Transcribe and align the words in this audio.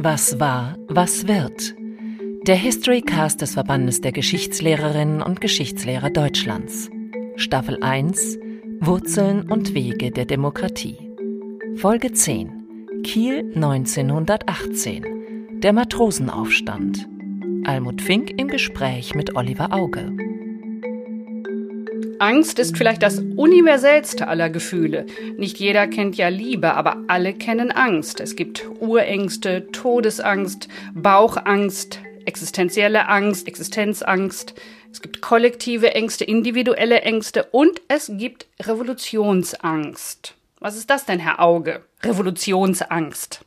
Was 0.00 0.40
war, 0.40 0.76
was 0.88 1.28
wird? 1.28 1.76
Der 2.42 2.56
Historycast 2.56 3.40
des 3.40 3.54
Verbandes 3.54 4.00
der 4.00 4.10
Geschichtslehrerinnen 4.10 5.22
und 5.22 5.40
Geschichtslehrer 5.40 6.10
Deutschlands. 6.10 6.90
Staffel 7.36 7.84
1 7.84 8.36
Wurzeln 8.80 9.48
und 9.48 9.74
Wege 9.74 10.10
der 10.10 10.24
Demokratie. 10.24 10.98
Folge 11.76 12.10
10 12.10 13.02
Kiel 13.04 13.52
1918 13.54 15.60
Der 15.60 15.72
Matrosenaufstand. 15.72 17.08
Almut 17.62 18.02
Fink 18.02 18.32
im 18.40 18.48
Gespräch 18.48 19.14
mit 19.14 19.36
Oliver 19.36 19.72
Auge. 19.72 20.16
Angst 22.18 22.58
ist 22.58 22.76
vielleicht 22.76 23.02
das 23.02 23.18
universellste 23.18 24.28
aller 24.28 24.50
Gefühle. 24.50 25.06
Nicht 25.36 25.58
jeder 25.58 25.86
kennt 25.86 26.16
ja 26.16 26.28
Liebe, 26.28 26.74
aber 26.74 26.96
alle 27.08 27.34
kennen 27.34 27.70
Angst. 27.70 28.20
Es 28.20 28.36
gibt 28.36 28.68
Urängste, 28.80 29.70
Todesangst, 29.72 30.68
Bauchangst, 30.94 32.00
existenzielle 32.24 33.08
Angst, 33.08 33.46
Existenzangst. 33.46 34.54
Es 34.90 35.00
gibt 35.00 35.20
kollektive 35.20 35.94
Ängste, 35.94 36.24
individuelle 36.24 37.02
Ängste 37.02 37.44
und 37.52 37.80
es 37.88 38.10
gibt 38.14 38.46
Revolutionsangst. 38.60 40.34
Was 40.60 40.76
ist 40.76 40.90
das 40.90 41.04
denn, 41.04 41.20
Herr 41.20 41.40
Auge? 41.40 41.84
Revolutionsangst. 42.02 43.44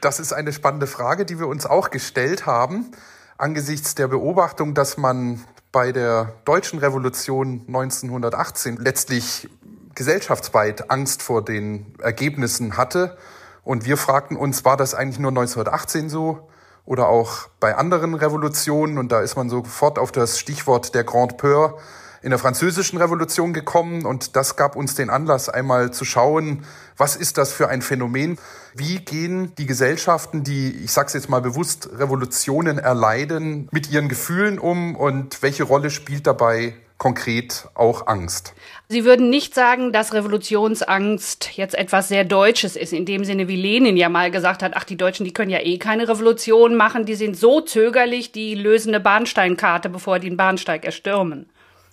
Das 0.00 0.20
ist 0.20 0.32
eine 0.32 0.52
spannende 0.52 0.86
Frage, 0.86 1.26
die 1.26 1.38
wir 1.38 1.48
uns 1.48 1.66
auch 1.66 1.90
gestellt 1.90 2.46
haben 2.46 2.90
angesichts 3.38 3.94
der 3.94 4.08
Beobachtung, 4.08 4.74
dass 4.74 4.96
man 4.96 5.44
bei 5.76 5.92
der 5.92 6.32
deutschen 6.46 6.78
Revolution 6.78 7.64
1918 7.66 8.78
letztlich 8.78 9.46
gesellschaftsweit 9.94 10.90
Angst 10.90 11.22
vor 11.22 11.44
den 11.44 11.94
Ergebnissen 12.00 12.78
hatte. 12.78 13.18
Und 13.62 13.84
wir 13.84 13.98
fragten 13.98 14.38
uns, 14.38 14.64
war 14.64 14.78
das 14.78 14.94
eigentlich 14.94 15.18
nur 15.18 15.32
1918 15.32 16.08
so 16.08 16.48
oder 16.86 17.10
auch 17.10 17.48
bei 17.60 17.76
anderen 17.76 18.14
Revolutionen? 18.14 18.96
Und 18.96 19.12
da 19.12 19.20
ist 19.20 19.36
man 19.36 19.50
sofort 19.50 19.98
auf 19.98 20.12
das 20.12 20.38
Stichwort 20.38 20.94
der 20.94 21.04
Grande 21.04 21.34
Peur 21.34 21.76
in 22.22 22.30
der 22.30 22.38
französischen 22.38 22.98
Revolution 22.98 23.52
gekommen 23.52 24.04
und 24.04 24.36
das 24.36 24.56
gab 24.56 24.76
uns 24.76 24.94
den 24.94 25.10
Anlass, 25.10 25.48
einmal 25.48 25.92
zu 25.92 26.04
schauen, 26.04 26.64
was 26.96 27.16
ist 27.16 27.38
das 27.38 27.52
für 27.52 27.68
ein 27.68 27.82
Phänomen? 27.82 28.38
Wie 28.74 28.98
gehen 28.98 29.54
die 29.56 29.66
Gesellschaften, 29.66 30.44
die, 30.44 30.70
ich 30.84 30.92
sage 30.92 31.08
es 31.08 31.12
jetzt 31.14 31.28
mal 31.28 31.40
bewusst, 31.40 31.90
Revolutionen 31.98 32.78
erleiden, 32.78 33.68
mit 33.70 33.90
ihren 33.90 34.08
Gefühlen 34.08 34.58
um 34.58 34.96
und 34.96 35.42
welche 35.42 35.64
Rolle 35.64 35.90
spielt 35.90 36.26
dabei 36.26 36.74
konkret 36.98 37.68
auch 37.74 38.06
Angst? 38.06 38.54
Sie 38.88 39.04
würden 39.04 39.28
nicht 39.30 39.54
sagen, 39.54 39.92
dass 39.92 40.14
Revolutionsangst 40.14 41.56
jetzt 41.56 41.74
etwas 41.74 42.08
sehr 42.08 42.24
Deutsches 42.24 42.76
ist, 42.76 42.92
in 42.92 43.04
dem 43.04 43.24
Sinne, 43.24 43.48
wie 43.48 43.56
Lenin 43.56 43.96
ja 43.96 44.08
mal 44.08 44.30
gesagt 44.30 44.62
hat, 44.62 44.72
ach, 44.74 44.84
die 44.84 44.96
Deutschen, 44.96 45.24
die 45.24 45.32
können 45.32 45.50
ja 45.50 45.60
eh 45.60 45.78
keine 45.78 46.08
Revolution 46.08 46.76
machen, 46.76 47.04
die 47.04 47.16
sind 47.16 47.36
so 47.36 47.60
zögerlich, 47.60 48.32
die 48.32 48.54
lösen 48.54 48.94
eine 48.94 49.00
Bahnsteinkarte, 49.00 49.88
bevor 49.88 50.18
die 50.18 50.26
den 50.28 50.36
Bahnsteig 50.36 50.84
erstürmen. 50.84 51.46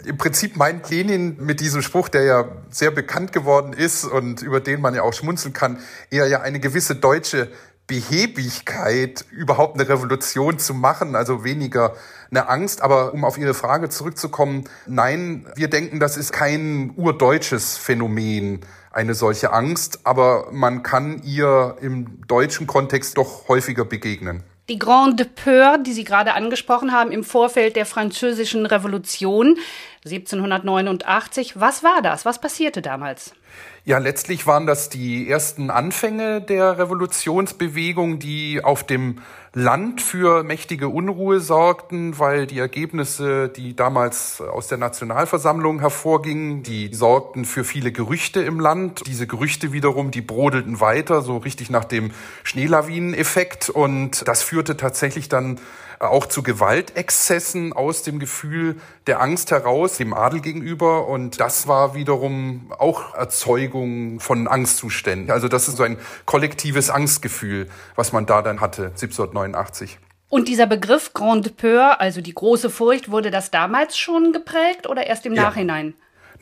Im 0.05 0.17
Prinzip 0.17 0.57
meint 0.57 0.89
Lenin 0.89 1.37
mit 1.39 1.59
diesem 1.59 1.81
Spruch, 1.81 2.09
der 2.09 2.23
ja 2.23 2.45
sehr 2.69 2.91
bekannt 2.91 3.31
geworden 3.31 3.73
ist 3.73 4.03
und 4.03 4.41
über 4.41 4.59
den 4.59 4.81
man 4.81 4.95
ja 4.95 5.03
auch 5.03 5.13
schmunzeln 5.13 5.53
kann, 5.53 5.79
eher 6.09 6.27
ja 6.27 6.41
eine 6.41 6.59
gewisse 6.59 6.95
deutsche 6.95 7.49
Behebigkeit, 7.87 9.25
überhaupt 9.31 9.75
eine 9.75 9.87
Revolution 9.89 10.57
zu 10.57 10.73
machen, 10.73 11.15
also 11.15 11.43
weniger 11.43 11.95
eine 12.31 12.47
Angst. 12.47 12.81
Aber 12.81 13.13
um 13.13 13.25
auf 13.25 13.37
Ihre 13.37 13.53
Frage 13.53 13.89
zurückzukommen, 13.89 14.63
nein, 14.87 15.45
wir 15.55 15.69
denken, 15.69 15.99
das 15.99 16.17
ist 16.17 16.31
kein 16.31 16.93
urdeutsches 16.95 17.77
Phänomen, 17.77 18.61
eine 18.91 19.15
solche 19.15 19.51
Angst, 19.51 20.01
aber 20.05 20.47
man 20.51 20.83
kann 20.83 21.21
ihr 21.23 21.75
im 21.81 22.25
deutschen 22.27 22.67
Kontext 22.67 23.17
doch 23.17 23.47
häufiger 23.47 23.85
begegnen. 23.85 24.43
Die 24.69 24.79
Grande 24.79 25.25
Peur, 25.25 25.77
die 25.77 25.91
Sie 25.91 26.05
gerade 26.05 26.35
angesprochen 26.35 26.93
haben, 26.93 27.11
im 27.11 27.25
Vorfeld 27.25 27.75
der 27.75 27.85
Französischen 27.85 28.65
Revolution 28.65 29.57
1789. 30.05 31.59
Was 31.59 31.83
war 31.83 32.01
das? 32.01 32.23
Was 32.23 32.39
passierte 32.39 32.81
damals? 32.81 33.33
Ja, 33.85 33.97
letztlich 33.97 34.47
waren 34.47 34.65
das 34.65 34.87
die 34.87 35.29
ersten 35.29 35.69
Anfänge 35.69 36.39
der 36.39 36.77
Revolutionsbewegung, 36.77 38.17
die 38.17 38.63
auf 38.63 38.85
dem 38.85 39.19
Land 39.51 39.99
für 40.01 40.45
mächtige 40.45 40.87
Unruhe 40.87 41.41
sorgten, 41.41 42.17
weil 42.17 42.47
die 42.47 42.59
Ergebnisse, 42.59 43.49
die 43.49 43.75
damals 43.75 44.39
aus 44.39 44.69
der 44.69 44.77
Nationalversammlung 44.77 45.81
hervorgingen, 45.81 46.63
die 46.63 46.93
sorgten 46.93 47.43
für 47.43 47.65
viele 47.65 47.91
Gerüchte 47.91 48.41
im 48.41 48.61
Land. 48.61 49.01
Diese 49.05 49.27
Gerüchte 49.27 49.73
wiederum, 49.73 50.11
die 50.11 50.21
brodelten 50.21 50.79
weiter, 50.79 51.21
so 51.21 51.35
richtig 51.35 51.69
nach 51.69 51.83
dem 51.83 52.11
Schneelawineneffekt. 52.43 53.69
Und 53.69 54.25
das 54.29 54.43
führte 54.43 54.77
tatsächlich 54.77 55.27
dann 55.27 55.59
auch 55.99 56.25
zu 56.25 56.43
Gewaltexzessen 56.43 57.73
aus 57.73 58.03
dem 58.03 58.19
Gefühl 58.19 58.77
der 59.07 59.21
Angst 59.21 59.51
heraus, 59.51 59.97
dem 59.97 60.13
Adel 60.13 60.39
gegenüber. 60.39 61.07
Und 61.07 61.39
das 61.39 61.67
war 61.67 61.95
wiederum 61.95 62.71
auch 62.77 63.15
Erzeugung 63.15 64.19
von 64.19 64.47
Angstzuständen. 64.47 65.31
Also 65.31 65.47
das 65.47 65.67
ist 65.67 65.77
so 65.77 65.83
ein 65.83 65.97
kollektives 66.25 66.89
Angstgefühl, 66.89 67.69
was 67.95 68.11
man 68.11 68.25
da 68.25 68.41
dann 68.41 68.61
hatte, 68.61 68.87
1789. 68.87 69.99
Und 70.29 70.47
dieser 70.47 70.65
Begriff 70.65 71.13
Grande 71.13 71.51
Peur, 71.51 72.01
also 72.01 72.19
die 72.19 72.33
große 72.33 72.71
Furcht, 72.71 73.11
wurde 73.11 73.29
das 73.29 73.51
damals 73.51 73.97
schon 73.97 74.33
geprägt 74.33 74.87
oder 74.87 75.05
erst 75.05 75.27
im 75.27 75.33
ja. 75.33 75.43
Nachhinein? 75.43 75.93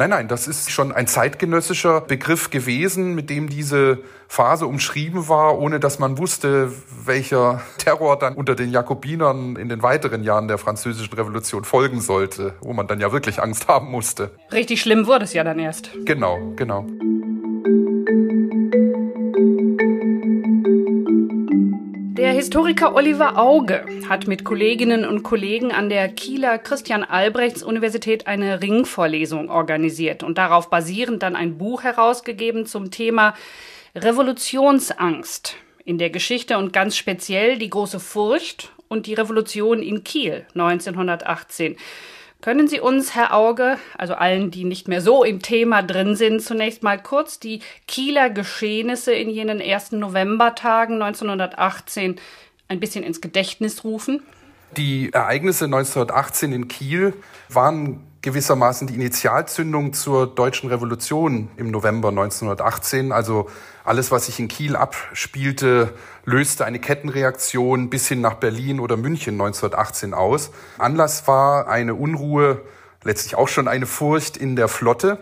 Nein, 0.02 0.10
nein, 0.10 0.28
das 0.28 0.48
ist 0.48 0.72
schon 0.72 0.92
ein 0.92 1.06
zeitgenössischer 1.06 2.02
Begriff 2.02 2.50
gewesen, 2.50 3.14
mit 3.14 3.30
dem 3.30 3.50
diese 3.50 4.00
Phase 4.28 4.66
umschrieben 4.66 5.30
war, 5.30 5.60
ohne 5.60 5.80
dass 5.80 6.00
man 6.00 6.18
wusste, 6.18 6.72
welcher 7.06 7.62
Terror 7.78 8.18
dann 8.18 8.34
unter 8.34 8.56
den 8.56 8.72
Jakobinern 8.72 9.58
in 9.58 9.70
den 9.70 9.84
weiteren 9.84 10.24
Jahren 10.24 10.48
der 10.48 10.58
französischen 10.58 11.14
Revolution 11.14 11.66
folgen 11.66 12.02
sollte, 12.02 12.56
wo 12.62 12.74
man 12.74 12.88
dann 12.88 13.00
ja 13.00 13.12
wirklich 13.12 13.44
Angst 13.44 13.68
haben 13.68 13.92
musste. 13.92 14.32
Richtig 14.52 14.82
schlimm 14.82 15.06
wurde 15.06 15.26
es 15.26 15.34
ja 15.34 15.44
dann 15.44 15.60
erst. 15.60 15.92
Genau, 16.04 16.52
genau. 16.56 16.88
Der 22.22 22.34
Historiker 22.34 22.94
Oliver 22.94 23.40
Auge 23.40 23.84
hat 24.08 24.28
mit 24.28 24.44
Kolleginnen 24.44 25.06
und 25.06 25.24
Kollegen 25.24 25.72
an 25.72 25.90
der 25.90 26.08
Kieler 26.08 26.60
Christian 26.60 27.04
Albrechts 27.04 27.64
Universität 27.64 28.28
eine 28.28 28.62
Ringvorlesung 28.62 29.50
organisiert 29.50 30.22
und 30.22 30.38
darauf 30.38 30.70
basierend 30.70 31.24
dann 31.24 31.36
ein 31.36 31.58
Buch 31.58 31.82
herausgegeben 31.82 32.68
zum 32.68 32.92
Thema 32.92 33.34
Revolutionsangst 33.96 35.56
in 35.84 35.98
der 35.98 36.12
Geschichte 36.12 36.60
und 36.60 36.74
ganz 36.74 36.96
speziell 36.96 37.58
die 37.58 37.72
große 37.72 38.00
Furcht 38.00 38.72
und 38.88 39.08
die 39.08 39.16
Revolution 39.16 39.82
in 39.82 40.04
Kiel 40.04 40.46
1918. 40.54 41.76
Können 42.42 42.68
Sie 42.68 42.80
uns, 42.80 43.14
Herr 43.14 43.36
Auge, 43.36 43.78
also 44.00 44.16
allen, 44.16 44.50
die 44.50 44.64
nicht 44.64 44.88
mehr 44.88 45.02
so 45.02 45.24
im 45.24 45.44
Thema 45.44 45.84
drin 45.84 46.16
sind, 46.16 46.42
zunächst 46.42 46.82
mal 46.82 46.98
kurz 46.98 47.40
die 47.40 47.62
Kieler 47.88 48.32
Geschehnisse 48.32 49.14
in 49.14 49.30
jenen 49.30 49.62
ersten 49.62 50.00
Novembertagen 50.00 51.00
1918 51.00 52.20
ein 52.68 52.80
bisschen 52.80 53.04
ins 53.04 53.22
Gedächtnis 53.22 53.84
rufen? 53.84 54.24
Die 54.78 55.12
Ereignisse 55.12 55.66
1918 55.66 56.54
in 56.54 56.68
Kiel 56.70 57.14
waren 57.50 58.08
gewissermaßen 58.22 58.88
die 58.88 58.96
Initialzündung 58.96 59.92
zur 59.92 60.28
deutschen 60.28 60.70
Revolution 60.70 61.50
im 61.58 61.72
November 61.72 62.10
1918. 62.10 63.12
Also 63.12 63.50
alles, 63.84 64.12
was 64.12 64.28
sich 64.28 64.40
in 64.40 64.48
Kiel 64.48 64.78
abspielte, 64.78 65.94
löste 66.24 66.64
eine 66.64 66.80
Kettenreaktion 66.80 67.90
bis 67.90 68.08
hin 68.08 68.22
nach 68.22 68.36
Berlin 68.36 68.80
oder 68.80 68.96
München 68.96 69.34
1918 69.34 70.14
aus. 70.14 70.52
Anlass 70.78 71.28
war 71.28 71.68
eine 71.68 71.94
Unruhe, 71.96 72.62
letztlich 73.04 73.36
auch 73.36 73.50
schon 73.50 73.68
eine 73.68 73.88
Furcht 73.88 74.38
in 74.38 74.56
der 74.56 74.70
Flotte, 74.70 75.18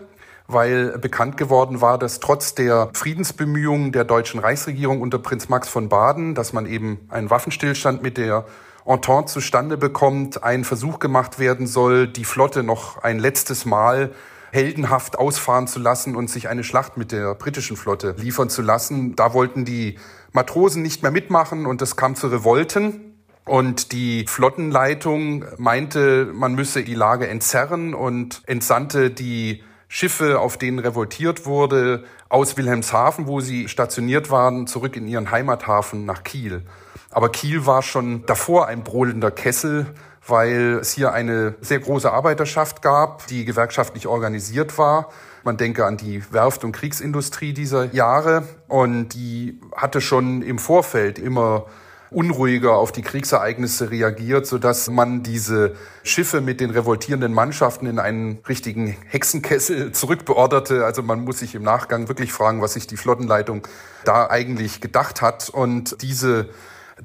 weil 0.46 0.96
bekannt 0.98 1.36
geworden 1.38 1.80
war, 1.80 1.98
dass 1.98 2.20
trotz 2.20 2.54
der 2.54 2.90
Friedensbemühungen 2.92 3.90
der 3.90 4.04
deutschen 4.04 4.38
Reichsregierung 4.38 5.00
unter 5.00 5.18
Prinz 5.18 5.48
Max 5.48 5.68
von 5.68 5.88
Baden, 5.88 6.36
dass 6.36 6.52
man 6.52 6.66
eben 6.66 7.00
einen 7.08 7.30
Waffenstillstand 7.30 8.00
mit 8.00 8.16
der 8.16 8.44
Entente 8.90 9.32
zustande 9.32 9.76
bekommt, 9.76 10.42
ein 10.42 10.64
Versuch 10.64 10.98
gemacht 10.98 11.38
werden 11.38 11.66
soll, 11.66 12.08
die 12.08 12.24
Flotte 12.24 12.62
noch 12.62 13.02
ein 13.02 13.18
letztes 13.18 13.64
Mal 13.64 14.10
heldenhaft 14.52 15.18
ausfahren 15.18 15.68
zu 15.68 15.78
lassen 15.78 16.16
und 16.16 16.28
sich 16.28 16.48
eine 16.48 16.64
Schlacht 16.64 16.96
mit 16.96 17.12
der 17.12 17.34
britischen 17.34 17.76
Flotte 17.76 18.16
liefern 18.18 18.50
zu 18.50 18.62
lassen. 18.62 19.14
Da 19.14 19.32
wollten 19.32 19.64
die 19.64 19.98
Matrosen 20.32 20.82
nicht 20.82 21.02
mehr 21.02 21.12
mitmachen 21.12 21.66
und 21.66 21.80
es 21.82 21.96
kam 21.96 22.16
zu 22.16 22.26
Revolten. 22.26 23.14
Und 23.46 23.92
die 23.92 24.26
Flottenleitung 24.26 25.44
meinte, 25.56 26.30
man 26.32 26.54
müsse 26.54 26.84
die 26.84 26.94
Lage 26.94 27.28
entzerren 27.28 27.94
und 27.94 28.42
entsandte 28.46 29.10
die 29.10 29.62
Schiffe, 29.88 30.38
auf 30.38 30.56
denen 30.56 30.78
revoltiert 30.78 31.46
wurde, 31.46 32.04
aus 32.28 32.56
Wilhelmshaven, 32.56 33.26
wo 33.26 33.40
sie 33.40 33.66
stationiert 33.68 34.30
waren, 34.30 34.68
zurück 34.68 34.96
in 34.96 35.08
ihren 35.08 35.32
Heimathafen 35.32 36.04
nach 36.04 36.22
Kiel. 36.22 36.62
Aber 37.10 37.28
Kiel 37.30 37.66
war 37.66 37.82
schon 37.82 38.24
davor 38.26 38.68
ein 38.68 38.84
brodelnder 38.84 39.30
Kessel, 39.30 39.86
weil 40.26 40.78
es 40.80 40.92
hier 40.92 41.12
eine 41.12 41.54
sehr 41.60 41.80
große 41.80 42.10
Arbeiterschaft 42.10 42.82
gab, 42.82 43.26
die 43.26 43.44
gewerkschaftlich 43.44 44.06
organisiert 44.06 44.78
war. 44.78 45.10
Man 45.42 45.56
denke 45.56 45.86
an 45.86 45.96
die 45.96 46.22
Werft- 46.32 46.64
und 46.64 46.72
Kriegsindustrie 46.72 47.52
dieser 47.52 47.92
Jahre 47.92 48.44
und 48.68 49.08
die 49.14 49.58
hatte 49.74 50.00
schon 50.00 50.42
im 50.42 50.58
Vorfeld 50.58 51.18
immer 51.18 51.66
unruhiger 52.10 52.74
auf 52.74 52.92
die 52.92 53.02
Kriegsereignisse 53.02 53.90
reagiert, 53.90 54.46
sodass 54.46 54.90
man 54.90 55.22
diese 55.22 55.74
Schiffe 56.02 56.40
mit 56.40 56.60
den 56.60 56.70
revoltierenden 56.70 57.32
Mannschaften 57.32 57.86
in 57.86 57.98
einen 57.98 58.40
richtigen 58.48 58.96
Hexenkessel 59.06 59.92
zurückbeorderte. 59.92 60.84
Also 60.84 61.02
man 61.02 61.24
muss 61.24 61.38
sich 61.38 61.54
im 61.54 61.62
Nachgang 61.62 62.08
wirklich 62.08 62.32
fragen, 62.32 62.62
was 62.62 62.74
sich 62.74 62.86
die 62.86 62.96
Flottenleitung 62.96 63.66
da 64.04 64.28
eigentlich 64.28 64.80
gedacht 64.80 65.22
hat. 65.22 65.48
Und 65.50 66.02
diese 66.02 66.48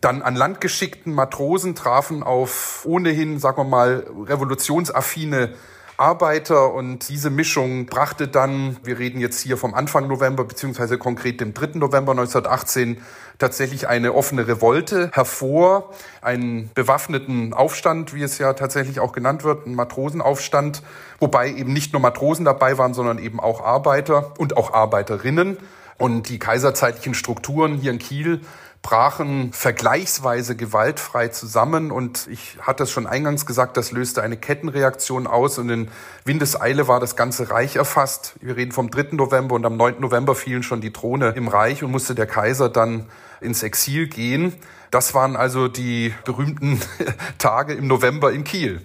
dann 0.02 0.22
an 0.22 0.36
Land 0.36 0.62
geschickten 0.62 1.14
Matrosen 1.14 1.76
trafen 1.76 2.24
auf 2.24 2.82
ohnehin, 2.86 3.40
sagen 3.40 3.58
wir 3.58 3.64
mal, 3.64 4.06
revolutionsaffine 4.28 5.54
Arbeiter 5.98 6.74
und 6.74 7.08
diese 7.08 7.30
Mischung 7.30 7.86
brachte 7.86 8.28
dann, 8.28 8.76
wir 8.84 9.00
reden 9.00 9.22
jetzt 9.22 9.40
hier 9.40 9.56
vom 9.56 9.74
Anfang 9.74 10.08
November 10.08 10.44
beziehungsweise 10.44 10.98
konkret 10.98 11.40
dem 11.40 11.54
3. 11.54 11.80
November 11.80 12.12
1918, 12.12 13.02
tatsächlich 13.38 13.88
eine 13.88 14.14
offene 14.14 14.46
Revolte 14.48 15.10
hervor, 15.14 15.94
einen 16.22 16.70
bewaffneten 16.74 17.54
Aufstand, 17.54 18.14
wie 18.14 18.24
es 18.24 18.38
ja 18.40 18.54
tatsächlich 18.54 19.00
auch 19.00 19.14
genannt 19.14 19.46
wird, 19.46 19.66
einen 19.66 19.76
Matrosenaufstand, 19.76 20.84
wobei 21.20 21.50
eben 21.50 21.72
nicht 21.72 21.94
nur 21.94 22.02
Matrosen 22.02 22.44
dabei 22.44 22.78
waren, 22.78 22.94
sondern 22.94 23.18
eben 23.18 23.40
auch 23.40 23.64
Arbeiter 23.64 24.34
und 24.38 24.58
auch 24.58 24.74
Arbeiterinnen. 24.74 25.58
Und 25.98 26.28
die 26.28 26.40
kaiserzeitlichen 26.40 27.14
Strukturen 27.14 27.76
hier 27.76 27.92
in 27.92 28.00
Kiel 28.00 28.42
brachen 28.86 29.52
vergleichsweise 29.52 30.56
gewaltfrei 30.56 31.30
zusammen 31.30 31.90
und 31.90 32.28
ich 32.30 32.60
hatte 32.62 32.84
es 32.84 32.92
schon 32.92 33.08
eingangs 33.08 33.48
gesagt, 33.48 33.78
das 33.78 33.92
löste 33.92 34.22
eine 34.22 34.38
Kettenreaktion 34.38 35.26
aus 35.26 35.58
und 35.58 35.72
in 35.72 35.88
Windeseile 36.24 36.88
war 36.88 37.00
das 37.00 37.16
ganze 37.16 37.50
Reich 37.50 37.78
erfasst. 37.78 38.36
Wir 38.42 38.56
reden 38.56 38.72
vom 38.72 38.92
3. 38.92 39.16
November 39.16 39.56
und 39.56 39.66
am 39.66 39.76
9. 39.76 40.00
November 40.02 40.36
fielen 40.36 40.62
schon 40.62 40.82
die 40.82 40.94
Throne 40.94 41.30
im 41.30 41.48
Reich 41.48 41.84
und 41.84 41.90
musste 41.90 42.14
der 42.14 42.28
Kaiser 42.28 42.70
dann 42.70 43.08
ins 43.42 43.64
Exil 43.64 44.06
gehen. 44.06 44.54
Das 44.92 45.16
waren 45.16 45.36
also 45.36 45.68
die 45.68 46.14
berühmten 46.24 46.80
Tage 47.40 47.74
im 47.74 47.88
November 47.88 48.32
in 48.32 48.44
Kiel. 48.44 48.84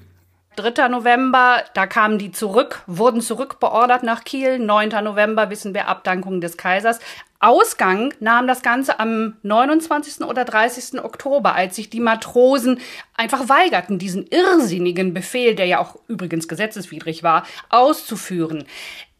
3. 0.56 0.88
November, 0.88 1.62
da 1.74 1.86
kamen 1.86 2.18
die 2.18 2.32
zurück, 2.32 2.82
wurden 2.86 3.20
zurückbeordert 3.20 4.02
nach 4.02 4.24
Kiel. 4.24 4.58
9. 4.58 4.88
November 5.04 5.48
wissen 5.48 5.74
wir 5.74 5.86
Abdankung 5.86 6.40
des 6.40 6.56
Kaisers. 6.56 6.98
Ausgang 7.38 8.12
nahm 8.20 8.46
das 8.46 8.60
Ganze 8.62 8.98
am 8.98 9.36
29. 9.42 10.22
oder 10.26 10.44
30. 10.44 11.02
Oktober, 11.02 11.54
als 11.54 11.76
sich 11.76 11.88
die 11.88 12.00
Matrosen 12.00 12.80
einfach 13.14 13.48
weigerten, 13.48 13.98
diesen 13.98 14.26
irrsinnigen 14.26 15.14
Befehl, 15.14 15.54
der 15.54 15.66
ja 15.66 15.78
auch 15.78 15.96
übrigens 16.08 16.48
gesetzeswidrig 16.48 17.22
war, 17.22 17.46
auszuführen. 17.70 18.66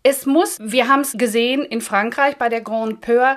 Es 0.02 0.26
muss, 0.26 0.58
wir 0.60 0.88
haben 0.88 1.00
es 1.00 1.12
gesehen 1.12 1.62
in 1.62 1.80
Frankreich 1.80 2.36
bei 2.36 2.48
der 2.48 2.62
Grande 2.62 2.96
Peur, 2.96 3.36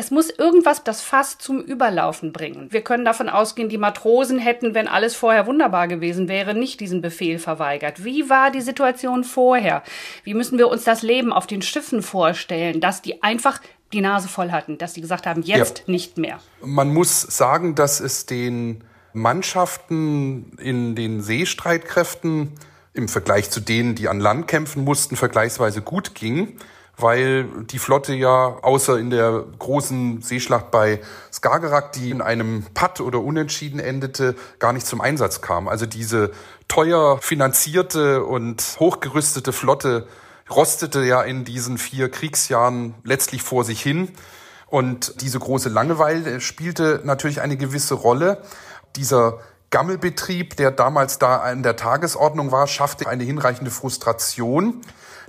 es 0.00 0.10
muss 0.10 0.30
irgendwas 0.30 0.82
das 0.82 1.02
Fass 1.02 1.36
zum 1.36 1.60
Überlaufen 1.60 2.32
bringen. 2.32 2.72
Wir 2.72 2.80
können 2.80 3.04
davon 3.04 3.28
ausgehen, 3.28 3.68
die 3.68 3.76
Matrosen 3.76 4.38
hätten, 4.38 4.74
wenn 4.74 4.88
alles 4.88 5.14
vorher 5.14 5.46
wunderbar 5.46 5.88
gewesen 5.88 6.26
wäre, 6.26 6.54
nicht 6.54 6.80
diesen 6.80 7.02
Befehl 7.02 7.38
verweigert. 7.38 8.02
Wie 8.02 8.30
war 8.30 8.50
die 8.50 8.62
Situation 8.62 9.24
vorher? 9.24 9.82
Wie 10.24 10.32
müssen 10.32 10.56
wir 10.56 10.68
uns 10.68 10.84
das 10.84 11.02
Leben 11.02 11.34
auf 11.34 11.46
den 11.46 11.60
Schiffen 11.60 12.02
vorstellen, 12.02 12.80
dass 12.80 13.02
die 13.02 13.22
einfach 13.22 13.60
die 13.92 14.00
Nase 14.00 14.28
voll 14.28 14.52
hatten, 14.52 14.78
dass 14.78 14.94
sie 14.94 15.02
gesagt 15.02 15.26
haben, 15.26 15.42
jetzt 15.42 15.80
ja. 15.80 15.84
nicht 15.88 16.16
mehr? 16.16 16.40
Man 16.64 16.94
muss 16.94 17.20
sagen, 17.20 17.74
dass 17.74 18.00
es 18.00 18.24
den 18.24 18.82
Mannschaften 19.12 20.56
in 20.56 20.94
den 20.94 21.20
Seestreitkräften 21.20 22.54
im 22.94 23.08
Vergleich 23.08 23.50
zu 23.50 23.60
denen, 23.60 23.96
die 23.96 24.08
an 24.08 24.18
Land 24.18 24.48
kämpfen 24.48 24.82
mussten, 24.82 25.16
vergleichsweise 25.16 25.82
gut 25.82 26.14
ging 26.14 26.56
weil 27.02 27.44
die 27.64 27.78
Flotte 27.78 28.14
ja 28.14 28.58
außer 28.62 28.98
in 28.98 29.10
der 29.10 29.44
großen 29.58 30.22
Seeschlacht 30.22 30.70
bei 30.70 31.00
Skagerrak, 31.32 31.92
die 31.92 32.10
in 32.10 32.22
einem 32.22 32.64
Patt 32.74 33.00
oder 33.00 33.20
Unentschieden 33.20 33.80
endete, 33.80 34.34
gar 34.58 34.72
nicht 34.72 34.86
zum 34.86 35.00
Einsatz 35.00 35.40
kam. 35.40 35.68
Also 35.68 35.86
diese 35.86 36.30
teuer 36.68 37.18
finanzierte 37.20 38.24
und 38.24 38.76
hochgerüstete 38.78 39.52
Flotte 39.52 40.06
rostete 40.50 41.02
ja 41.04 41.22
in 41.22 41.44
diesen 41.44 41.78
vier 41.78 42.10
Kriegsjahren 42.10 42.94
letztlich 43.04 43.42
vor 43.42 43.64
sich 43.64 43.80
hin. 43.80 44.10
Und 44.66 45.20
diese 45.20 45.38
große 45.38 45.68
Langeweile 45.68 46.40
spielte 46.40 47.00
natürlich 47.04 47.40
eine 47.40 47.56
gewisse 47.56 47.94
Rolle. 47.94 48.42
Dieser 48.96 49.40
Gammelbetrieb, 49.70 50.56
der 50.56 50.72
damals 50.72 51.18
da 51.18 51.36
an 51.38 51.62
der 51.62 51.76
Tagesordnung 51.76 52.50
war, 52.50 52.66
schaffte 52.66 53.08
eine 53.08 53.24
hinreichende 53.24 53.70
Frustration. 53.70 54.80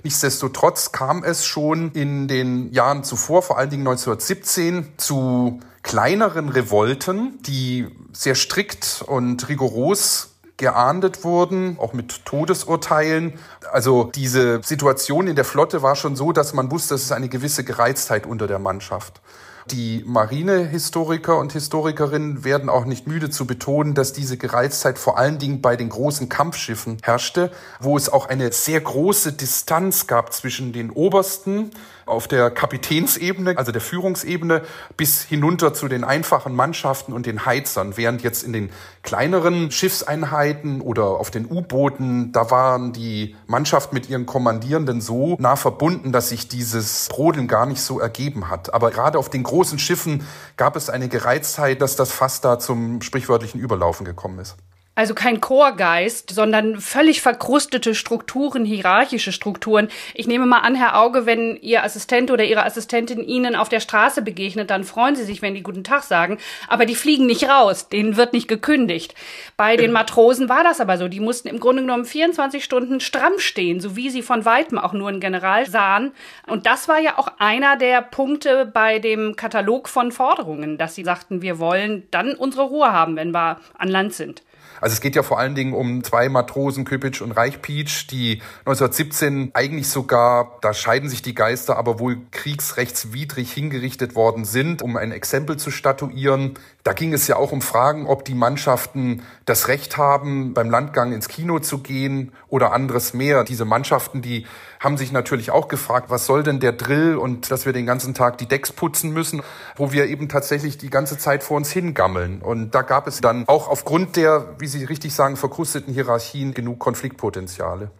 Nichtsdestotrotz 0.02 0.92
kam 0.92 1.22
es 1.22 1.44
schon 1.44 1.92
in 1.92 2.26
den 2.26 2.72
Jahren 2.72 3.04
zuvor, 3.04 3.42
vor 3.42 3.58
allen 3.58 3.70
Dingen 3.70 3.86
1917, 3.86 4.94
zu 4.96 5.60
kleineren 5.82 6.48
Revolten, 6.48 7.40
die 7.42 7.88
sehr 8.12 8.34
strikt 8.34 9.04
und 9.06 9.48
rigoros 9.48 10.30
geahndet 10.56 11.24
wurden, 11.24 11.76
auch 11.78 11.92
mit 11.92 12.24
Todesurteilen. 12.24 13.34
Also 13.72 14.10
diese 14.14 14.60
Situation 14.62 15.26
in 15.26 15.34
der 15.34 15.44
Flotte 15.44 15.82
war 15.82 15.96
schon 15.96 16.14
so, 16.14 16.32
dass 16.32 16.52
man 16.52 16.70
wusste, 16.70 16.94
es 16.94 17.10
eine 17.10 17.28
gewisse 17.28 17.64
Gereiztheit 17.64 18.26
unter 18.26 18.46
der 18.46 18.58
Mannschaft. 18.58 19.20
Die 19.70 20.02
Marinehistoriker 20.04 21.38
und 21.38 21.52
Historikerinnen 21.52 22.44
werden 22.44 22.68
auch 22.68 22.84
nicht 22.84 23.06
müde 23.06 23.30
zu 23.30 23.46
betonen, 23.46 23.94
dass 23.94 24.12
diese 24.12 24.36
Gereiztheit 24.36 24.98
vor 24.98 25.18
allen 25.18 25.38
Dingen 25.38 25.60
bei 25.60 25.76
den 25.76 25.88
großen 25.88 26.28
Kampfschiffen 26.28 26.98
herrschte, 27.02 27.52
wo 27.78 27.96
es 27.96 28.08
auch 28.08 28.28
eine 28.28 28.50
sehr 28.52 28.80
große 28.80 29.32
Distanz 29.32 30.08
gab 30.08 30.32
zwischen 30.32 30.72
den 30.72 30.90
Obersten 30.90 31.70
auf 32.06 32.28
der 32.28 32.50
Kapitänsebene, 32.50 33.56
also 33.56 33.72
der 33.72 33.80
Führungsebene, 33.80 34.62
bis 34.96 35.22
hinunter 35.22 35.74
zu 35.74 35.88
den 35.88 36.04
einfachen 36.04 36.54
Mannschaften 36.54 37.12
und 37.12 37.26
den 37.26 37.46
Heizern. 37.46 37.96
Während 37.96 38.22
jetzt 38.22 38.42
in 38.42 38.52
den 38.52 38.70
kleineren 39.02 39.70
Schiffseinheiten 39.70 40.80
oder 40.80 41.04
auf 41.04 41.30
den 41.30 41.46
U-Booten, 41.50 42.32
da 42.32 42.50
waren 42.50 42.92
die 42.92 43.36
Mannschaften 43.46 43.94
mit 43.94 44.08
ihren 44.08 44.26
Kommandierenden 44.26 45.00
so 45.00 45.36
nah 45.38 45.56
verbunden, 45.56 46.12
dass 46.12 46.28
sich 46.28 46.48
dieses 46.48 47.08
Brodeln 47.08 47.48
gar 47.48 47.66
nicht 47.66 47.80
so 47.80 48.00
ergeben 48.00 48.50
hat. 48.50 48.72
Aber 48.74 48.90
gerade 48.90 49.18
auf 49.18 49.30
den 49.30 49.42
großen 49.42 49.78
Schiffen 49.78 50.26
gab 50.56 50.76
es 50.76 50.90
eine 50.90 51.08
Gereiztheit, 51.08 51.80
dass 51.80 51.96
das 51.96 52.12
fast 52.12 52.44
da 52.44 52.58
zum 52.58 53.02
sprichwörtlichen 53.02 53.60
Überlaufen 53.60 54.04
gekommen 54.04 54.38
ist. 54.38 54.56
Also 54.94 55.14
kein 55.14 55.40
Chorgeist, 55.40 56.34
sondern 56.34 56.78
völlig 56.78 57.22
verkrustete 57.22 57.94
Strukturen, 57.94 58.66
hierarchische 58.66 59.32
Strukturen. 59.32 59.88
Ich 60.12 60.26
nehme 60.26 60.44
mal 60.44 60.58
an, 60.58 60.74
Herr 60.74 61.00
Auge, 61.00 61.24
wenn 61.24 61.56
Ihr 61.62 61.82
Assistent 61.82 62.30
oder 62.30 62.44
Ihre 62.44 62.66
Assistentin 62.66 63.24
Ihnen 63.24 63.56
auf 63.56 63.70
der 63.70 63.80
Straße 63.80 64.20
begegnet, 64.20 64.68
dann 64.68 64.84
freuen 64.84 65.16
Sie 65.16 65.24
sich, 65.24 65.40
wenn 65.40 65.54
die 65.54 65.62
guten 65.62 65.82
Tag 65.82 66.02
sagen. 66.02 66.36
Aber 66.68 66.84
die 66.84 66.94
fliegen 66.94 67.24
nicht 67.24 67.48
raus, 67.48 67.88
denen 67.88 68.18
wird 68.18 68.34
nicht 68.34 68.48
gekündigt. 68.48 69.14
Bei 69.56 69.78
den 69.78 69.92
Matrosen 69.92 70.50
war 70.50 70.62
das 70.62 70.78
aber 70.78 70.98
so. 70.98 71.08
Die 71.08 71.20
mussten 71.20 71.48
im 71.48 71.58
Grunde 71.58 71.80
genommen 71.80 72.04
24 72.04 72.62
Stunden 72.62 73.00
stramm 73.00 73.38
stehen, 73.38 73.80
so 73.80 73.96
wie 73.96 74.10
sie 74.10 74.20
von 74.20 74.44
weitem 74.44 74.76
auch 74.76 74.92
nur 74.92 75.08
einen 75.08 75.20
General 75.20 75.64
sahen. 75.64 76.12
Und 76.46 76.66
das 76.66 76.86
war 76.88 77.00
ja 77.00 77.18
auch 77.18 77.28
einer 77.38 77.78
der 77.78 78.02
Punkte 78.02 78.66
bei 78.66 78.98
dem 78.98 79.36
Katalog 79.36 79.88
von 79.88 80.12
Forderungen, 80.12 80.76
dass 80.76 80.94
sie 80.94 81.04
sagten, 81.04 81.40
wir 81.40 81.58
wollen 81.58 82.06
dann 82.10 82.34
unsere 82.34 82.64
Ruhe 82.64 82.92
haben, 82.92 83.16
wenn 83.16 83.30
wir 83.30 83.58
an 83.78 83.88
Land 83.88 84.12
sind. 84.12 84.42
Also 84.82 84.94
es 84.94 85.00
geht 85.00 85.14
ja 85.14 85.22
vor 85.22 85.38
allen 85.38 85.54
Dingen 85.54 85.74
um 85.74 86.02
zwei 86.02 86.28
Matrosen, 86.28 86.84
Köpitsch 86.84 87.22
und 87.22 87.30
Reichpietsch, 87.30 88.08
die 88.10 88.42
1917 88.66 89.52
eigentlich 89.54 89.88
sogar, 89.88 90.58
da 90.60 90.74
scheiden 90.74 91.08
sich 91.08 91.22
die 91.22 91.36
Geister, 91.36 91.76
aber 91.76 92.00
wohl 92.00 92.18
kriegsrechtswidrig 92.32 93.52
hingerichtet 93.52 94.16
worden 94.16 94.44
sind, 94.44 94.82
um 94.82 94.96
ein 94.96 95.12
Exempel 95.12 95.56
zu 95.56 95.70
statuieren. 95.70 96.54
Da 96.82 96.94
ging 96.94 97.14
es 97.14 97.28
ja 97.28 97.36
auch 97.36 97.52
um 97.52 97.62
Fragen, 97.62 98.08
ob 98.08 98.24
die 98.24 98.34
Mannschaften 98.34 99.22
das 99.44 99.68
Recht 99.68 99.98
haben, 99.98 100.52
beim 100.52 100.68
Landgang 100.68 101.12
ins 101.12 101.28
Kino 101.28 101.60
zu 101.60 101.78
gehen 101.78 102.32
oder 102.48 102.72
anderes 102.72 103.14
mehr. 103.14 103.44
Diese 103.44 103.64
Mannschaften, 103.64 104.20
die 104.20 104.46
haben 104.82 104.98
sich 104.98 105.12
natürlich 105.12 105.52
auch 105.52 105.68
gefragt, 105.68 106.10
was 106.10 106.26
soll 106.26 106.42
denn 106.42 106.58
der 106.58 106.72
Drill 106.72 107.16
und 107.16 107.52
dass 107.52 107.66
wir 107.66 107.72
den 107.72 107.86
ganzen 107.86 108.14
Tag 108.14 108.38
die 108.38 108.46
Decks 108.46 108.72
putzen 108.72 109.12
müssen, 109.12 109.42
wo 109.76 109.92
wir 109.92 110.06
eben 110.06 110.28
tatsächlich 110.28 110.76
die 110.76 110.90
ganze 110.90 111.16
Zeit 111.18 111.44
vor 111.44 111.56
uns 111.56 111.70
hingammeln. 111.70 112.42
Und 112.42 112.74
da 112.74 112.82
gab 112.82 113.06
es 113.06 113.20
dann 113.20 113.44
auch 113.46 113.68
aufgrund 113.68 114.16
der, 114.16 114.56
wie 114.58 114.66
Sie 114.66 114.84
richtig 114.84 115.14
sagen, 115.14 115.36
verkrusteten 115.36 115.94
Hierarchien 115.94 116.52
genug 116.52 116.80
Konfliktpotenziale. 116.80 117.92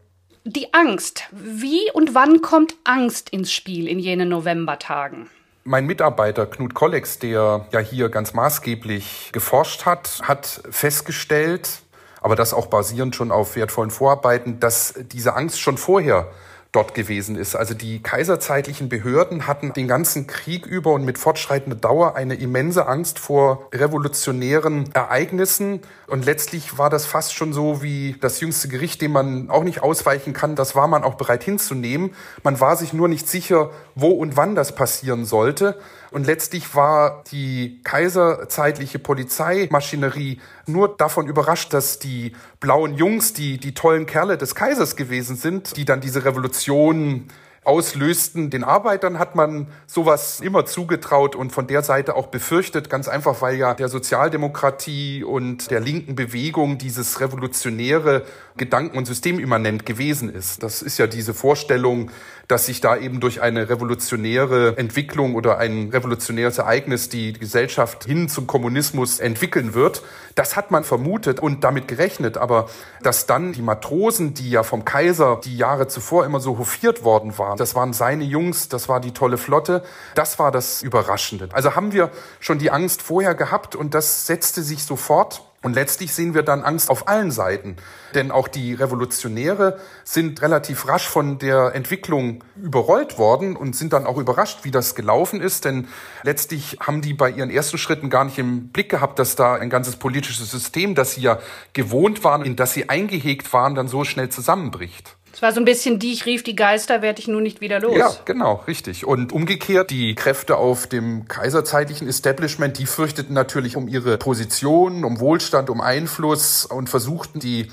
Die 0.44 0.74
Angst. 0.74 1.28
Wie 1.30 1.88
und 1.94 2.16
wann 2.16 2.42
kommt 2.42 2.74
Angst 2.82 3.30
ins 3.30 3.52
Spiel 3.52 3.86
in 3.86 4.00
jenen 4.00 4.28
Novembertagen? 4.28 5.30
Mein 5.62 5.86
Mitarbeiter 5.86 6.46
Knut 6.46 6.74
Kollex, 6.74 7.20
der 7.20 7.66
ja 7.70 7.78
hier 7.78 8.08
ganz 8.08 8.34
maßgeblich 8.34 9.30
geforscht 9.32 9.86
hat, 9.86 10.18
hat 10.24 10.62
festgestellt, 10.68 11.82
aber 12.20 12.34
das 12.34 12.52
auch 12.52 12.66
basierend 12.66 13.14
schon 13.14 13.30
auf 13.30 13.54
wertvollen 13.54 13.92
Vorarbeiten, 13.92 14.58
dass 14.58 14.94
diese 15.12 15.36
Angst 15.36 15.60
schon 15.60 15.78
vorher 15.78 16.32
dort 16.72 16.94
gewesen 16.94 17.36
ist. 17.36 17.54
Also 17.54 17.74
die 17.74 18.02
kaiserzeitlichen 18.02 18.88
Behörden 18.88 19.46
hatten 19.46 19.74
den 19.74 19.86
ganzen 19.86 20.26
Krieg 20.26 20.64
über 20.64 20.92
und 20.92 21.04
mit 21.04 21.18
fortschreitender 21.18 21.76
Dauer 21.76 22.16
eine 22.16 22.34
immense 22.34 22.86
Angst 22.86 23.18
vor 23.18 23.68
revolutionären 23.72 24.90
Ereignissen. 24.94 25.82
Und 26.06 26.24
letztlich 26.24 26.78
war 26.78 26.88
das 26.88 27.04
fast 27.04 27.34
schon 27.34 27.52
so 27.52 27.82
wie 27.82 28.16
das 28.20 28.40
jüngste 28.40 28.68
Gericht, 28.68 29.02
dem 29.02 29.12
man 29.12 29.50
auch 29.50 29.64
nicht 29.64 29.82
ausweichen 29.82 30.32
kann. 30.32 30.56
Das 30.56 30.74
war 30.74 30.88
man 30.88 31.04
auch 31.04 31.14
bereit 31.16 31.44
hinzunehmen. 31.44 32.14
Man 32.42 32.58
war 32.58 32.76
sich 32.76 32.94
nur 32.94 33.08
nicht 33.08 33.28
sicher, 33.28 33.70
wo 33.94 34.08
und 34.08 34.38
wann 34.38 34.54
das 34.54 34.74
passieren 34.74 35.26
sollte. 35.26 35.78
Und 36.12 36.26
letztlich 36.26 36.74
war 36.74 37.24
die 37.32 37.80
kaiserzeitliche 37.84 38.98
Polizeimaschinerie 38.98 40.40
nur 40.66 40.94
davon 40.96 41.26
überrascht, 41.26 41.72
dass 41.72 41.98
die 41.98 42.32
blauen 42.60 42.94
Jungs, 42.94 43.32
die 43.32 43.58
die 43.58 43.72
tollen 43.72 44.04
Kerle 44.04 44.36
des 44.36 44.54
Kaisers 44.54 44.96
gewesen 44.96 45.36
sind, 45.36 45.76
die 45.76 45.86
dann 45.86 46.00
diese 46.02 46.24
Revolution 46.24 47.28
auslösten. 47.64 48.50
Den 48.50 48.64
Arbeitern 48.64 49.18
hat 49.18 49.36
man 49.36 49.68
sowas 49.86 50.40
immer 50.40 50.66
zugetraut 50.66 51.36
und 51.36 51.52
von 51.52 51.66
der 51.66 51.82
Seite 51.82 52.16
auch 52.16 52.26
befürchtet, 52.26 52.90
ganz 52.90 53.08
einfach, 53.08 53.40
weil 53.40 53.56
ja 53.56 53.74
der 53.74 53.88
Sozialdemokratie 53.88 55.22
und 55.22 55.70
der 55.70 55.80
linken 55.80 56.16
Bewegung 56.16 56.78
dieses 56.78 57.20
revolutionäre 57.20 58.24
Gedanken- 58.56 58.98
und 58.98 59.06
Systemimmanent 59.06 59.86
gewesen 59.86 60.32
ist. 60.32 60.62
Das 60.62 60.82
ist 60.82 60.98
ja 60.98 61.06
diese 61.06 61.34
Vorstellung, 61.34 62.10
dass 62.48 62.66
sich 62.66 62.80
da 62.80 62.96
eben 62.96 63.20
durch 63.20 63.40
eine 63.40 63.68
revolutionäre 63.68 64.76
Entwicklung 64.76 65.34
oder 65.34 65.58
ein 65.58 65.88
revolutionäres 65.90 66.58
Ereignis 66.58 67.08
die 67.08 67.32
Gesellschaft 67.32 68.04
hin 68.04 68.28
zum 68.28 68.46
Kommunismus 68.46 69.20
entwickeln 69.20 69.74
wird. 69.74 70.02
Das 70.34 70.56
hat 70.56 70.70
man 70.70 70.84
vermutet 70.84 71.40
und 71.40 71.64
damit 71.64 71.88
gerechnet. 71.88 72.36
Aber 72.36 72.68
dass 73.02 73.26
dann 73.26 73.52
die 73.52 73.62
Matrosen, 73.62 74.34
die 74.34 74.50
ja 74.50 74.62
vom 74.62 74.84
Kaiser 74.84 75.40
die 75.42 75.56
Jahre 75.56 75.88
zuvor 75.88 76.26
immer 76.26 76.40
so 76.40 76.58
hofiert 76.58 77.04
worden 77.04 77.38
waren, 77.38 77.56
das 77.56 77.74
waren 77.74 77.92
seine 77.92 78.24
Jungs, 78.24 78.68
das 78.68 78.88
war 78.88 79.00
die 79.00 79.12
tolle 79.12 79.38
Flotte, 79.38 79.82
das 80.14 80.38
war 80.38 80.50
das 80.50 80.82
Überraschende. 80.82 81.48
Also 81.52 81.74
haben 81.74 81.92
wir 81.92 82.10
schon 82.40 82.58
die 82.58 82.70
Angst 82.70 83.02
vorher 83.02 83.34
gehabt 83.34 83.74
und 83.76 83.94
das 83.94 84.26
setzte 84.26 84.62
sich 84.62 84.84
sofort 84.84 85.42
und 85.62 85.74
letztlich 85.74 86.12
sehen 86.12 86.34
wir 86.34 86.42
dann 86.42 86.62
Angst 86.62 86.90
auf 86.90 87.08
allen 87.08 87.30
Seiten. 87.30 87.76
Denn 88.14 88.32
auch 88.32 88.48
die 88.48 88.74
Revolutionäre 88.74 89.78
sind 90.04 90.42
relativ 90.42 90.88
rasch 90.88 91.08
von 91.08 91.38
der 91.38 91.74
Entwicklung 91.74 92.42
überrollt 92.56 93.16
worden 93.16 93.54
und 93.54 93.76
sind 93.76 93.92
dann 93.92 94.04
auch 94.04 94.18
überrascht, 94.18 94.60
wie 94.64 94.72
das 94.72 94.96
gelaufen 94.96 95.40
ist. 95.40 95.64
Denn 95.64 95.86
letztlich 96.24 96.78
haben 96.80 97.00
die 97.00 97.14
bei 97.14 97.30
ihren 97.30 97.50
ersten 97.50 97.78
Schritten 97.78 98.10
gar 98.10 98.24
nicht 98.24 98.38
im 98.38 98.68
Blick 98.68 98.88
gehabt, 98.88 99.18
dass 99.20 99.36
da 99.36 99.54
ein 99.54 99.70
ganzes 99.70 99.96
politisches 99.96 100.50
System, 100.50 100.96
das 100.96 101.12
sie 101.12 101.22
ja 101.22 101.38
gewohnt 101.72 102.24
waren, 102.24 102.42
in 102.42 102.56
das 102.56 102.74
sie 102.74 102.88
eingehegt 102.88 103.52
waren, 103.52 103.76
dann 103.76 103.86
so 103.86 104.02
schnell 104.02 104.30
zusammenbricht. 104.30 105.16
Es 105.32 105.40
war 105.40 105.52
so 105.52 105.60
ein 105.60 105.64
bisschen 105.64 105.98
die, 105.98 106.12
ich 106.12 106.26
rief 106.26 106.42
die 106.42 106.54
Geister, 106.54 107.00
werde 107.00 107.20
ich 107.20 107.28
nun 107.28 107.42
nicht 107.42 107.60
wieder 107.60 107.80
los. 107.80 107.96
Ja, 107.96 108.12
genau, 108.24 108.62
richtig. 108.66 109.06
Und 109.06 109.32
umgekehrt, 109.32 109.90
die 109.90 110.14
Kräfte 110.14 110.56
auf 110.56 110.86
dem 110.86 111.26
kaiserzeitlichen 111.26 112.06
Establishment, 112.06 112.78
die 112.78 112.86
fürchteten 112.86 113.32
natürlich 113.32 113.76
um 113.76 113.88
ihre 113.88 114.18
Position, 114.18 115.04
um 115.04 115.20
Wohlstand, 115.20 115.70
um 115.70 115.80
Einfluss 115.80 116.66
und 116.66 116.90
versuchten 116.90 117.40
die 117.40 117.68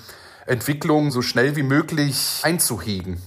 Entwicklung 0.45 1.11
so 1.11 1.21
schnell 1.21 1.55
wie 1.55 1.63
möglich 1.63 2.39
einzuhegen. 2.43 3.21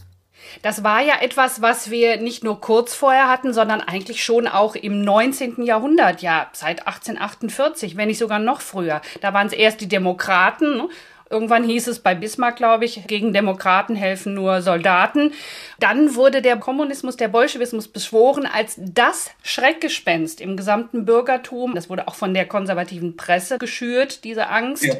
Das 0.60 0.84
war 0.84 1.00
ja 1.00 1.14
etwas, 1.20 1.62
was 1.62 1.90
wir 1.90 2.18
nicht 2.18 2.44
nur 2.44 2.60
kurz 2.60 2.94
vorher 2.94 3.28
hatten, 3.28 3.54
sondern 3.54 3.80
eigentlich 3.80 4.22
schon 4.22 4.46
auch 4.46 4.74
im 4.74 5.02
19. 5.02 5.62
Jahrhundert, 5.62 6.20
ja, 6.20 6.50
seit 6.52 6.86
1848, 6.86 7.96
wenn 7.96 8.08
nicht 8.08 8.18
sogar 8.18 8.38
noch 8.38 8.60
früher. 8.60 9.00
Da 9.20 9.32
waren 9.32 9.46
es 9.46 9.54
erst 9.54 9.80
die 9.80 9.88
Demokraten, 9.88 10.76
ne? 10.76 10.88
Irgendwann 11.32 11.64
hieß 11.64 11.88
es 11.88 11.98
bei 11.98 12.14
Bismarck, 12.14 12.56
glaube 12.56 12.84
ich, 12.84 13.06
gegen 13.06 13.32
Demokraten 13.32 13.96
helfen 13.96 14.34
nur 14.34 14.60
Soldaten. 14.62 15.32
Dann 15.80 16.14
wurde 16.14 16.42
der 16.42 16.56
Kommunismus, 16.58 17.16
der 17.16 17.28
Bolschewismus 17.28 17.88
beschworen 17.88 18.46
als 18.46 18.76
das 18.78 19.30
Schreckgespenst 19.42 20.40
im 20.40 20.56
gesamten 20.56 21.04
Bürgertum. 21.04 21.74
Das 21.74 21.88
wurde 21.88 22.06
auch 22.06 22.14
von 22.14 22.34
der 22.34 22.46
konservativen 22.46 23.16
Presse 23.16 23.58
geschürt, 23.58 24.24
diese 24.24 24.48
Angst. 24.48 24.84
Ja. 24.84 24.94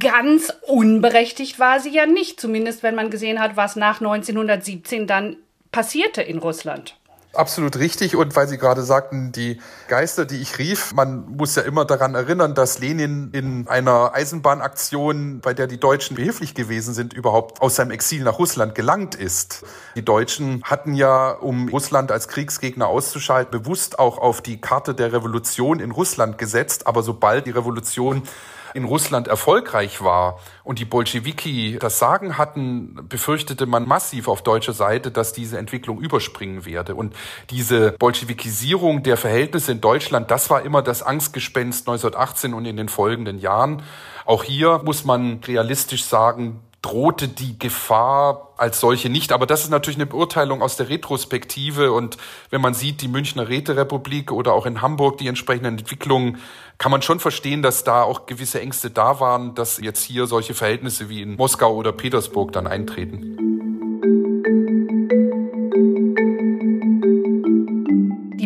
Ganz 0.00 0.52
unberechtigt 0.62 1.58
war 1.58 1.80
sie 1.80 1.90
ja 1.90 2.06
nicht, 2.06 2.40
zumindest 2.40 2.82
wenn 2.82 2.94
man 2.94 3.10
gesehen 3.10 3.38
hat, 3.38 3.56
was 3.56 3.76
nach 3.76 4.00
1917 4.00 5.06
dann 5.06 5.36
passierte 5.70 6.22
in 6.22 6.38
Russland. 6.38 6.97
Absolut 7.38 7.78
richtig. 7.78 8.16
Und 8.16 8.34
weil 8.34 8.48
Sie 8.48 8.58
gerade 8.58 8.82
sagten, 8.82 9.30
die 9.30 9.60
Geister, 9.86 10.26
die 10.26 10.38
ich 10.38 10.58
rief, 10.58 10.92
man 10.92 11.36
muss 11.36 11.54
ja 11.54 11.62
immer 11.62 11.84
daran 11.84 12.16
erinnern, 12.16 12.56
dass 12.56 12.80
Lenin 12.80 13.30
in 13.30 13.68
einer 13.68 14.12
Eisenbahnaktion, 14.12 15.38
bei 15.38 15.54
der 15.54 15.68
die 15.68 15.78
Deutschen 15.78 16.16
behilflich 16.16 16.56
gewesen 16.56 16.94
sind, 16.94 17.12
überhaupt 17.12 17.62
aus 17.62 17.76
seinem 17.76 17.92
Exil 17.92 18.24
nach 18.24 18.40
Russland 18.40 18.74
gelangt 18.74 19.14
ist. 19.14 19.64
Die 19.94 20.04
Deutschen 20.04 20.64
hatten 20.64 20.94
ja, 20.94 21.30
um 21.30 21.68
Russland 21.68 22.10
als 22.10 22.26
Kriegsgegner 22.26 22.88
auszuschalten, 22.88 23.52
bewusst 23.52 24.00
auch 24.00 24.18
auf 24.18 24.42
die 24.42 24.60
Karte 24.60 24.92
der 24.92 25.12
Revolution 25.12 25.78
in 25.78 25.92
Russland 25.92 26.38
gesetzt. 26.38 26.88
Aber 26.88 27.04
sobald 27.04 27.46
die 27.46 27.52
Revolution 27.52 28.24
in 28.74 28.84
Russland 28.84 29.28
erfolgreich 29.28 30.02
war 30.02 30.40
und 30.64 30.78
die 30.78 30.84
Bolschewiki 30.84 31.78
das 31.80 31.98
Sagen 31.98 32.38
hatten, 32.38 33.08
befürchtete 33.08 33.66
man 33.66 33.86
massiv 33.86 34.28
auf 34.28 34.42
deutscher 34.42 34.72
Seite, 34.72 35.10
dass 35.10 35.32
diese 35.32 35.58
Entwicklung 35.58 36.00
überspringen 36.00 36.64
werde. 36.64 36.94
Und 36.94 37.14
diese 37.50 37.92
Bolschewikisierung 37.92 39.02
der 39.02 39.16
Verhältnisse 39.16 39.72
in 39.72 39.80
Deutschland, 39.80 40.30
das 40.30 40.50
war 40.50 40.62
immer 40.62 40.82
das 40.82 41.02
Angstgespenst 41.02 41.88
1918 41.88 42.54
und 42.54 42.64
in 42.64 42.76
den 42.76 42.88
folgenden 42.88 43.38
Jahren. 43.38 43.82
Auch 44.24 44.44
hier 44.44 44.82
muss 44.84 45.04
man 45.04 45.40
realistisch 45.46 46.04
sagen, 46.04 46.60
drohte 46.82 47.28
die 47.28 47.58
Gefahr 47.58 48.54
als 48.56 48.80
solche 48.80 49.08
nicht. 49.08 49.32
Aber 49.32 49.46
das 49.46 49.64
ist 49.64 49.70
natürlich 49.70 49.96
eine 49.96 50.06
Beurteilung 50.06 50.62
aus 50.62 50.76
der 50.76 50.88
Retrospektive. 50.88 51.92
Und 51.92 52.16
wenn 52.50 52.60
man 52.60 52.74
sieht, 52.74 53.02
die 53.02 53.08
Münchner 53.08 53.48
Räterepublik 53.48 54.30
oder 54.30 54.52
auch 54.52 54.66
in 54.66 54.80
Hamburg 54.80 55.18
die 55.18 55.28
entsprechenden 55.28 55.78
Entwicklungen, 55.78 56.38
kann 56.78 56.92
man 56.92 57.02
schon 57.02 57.18
verstehen, 57.18 57.62
dass 57.62 57.82
da 57.82 58.02
auch 58.02 58.26
gewisse 58.26 58.60
Ängste 58.60 58.90
da 58.90 59.18
waren, 59.18 59.54
dass 59.54 59.78
jetzt 59.78 60.04
hier 60.04 60.26
solche 60.26 60.54
Verhältnisse 60.54 61.08
wie 61.08 61.22
in 61.22 61.34
Moskau 61.34 61.74
oder 61.74 61.92
Petersburg 61.92 62.52
dann 62.52 62.68
eintreten. 62.68 63.57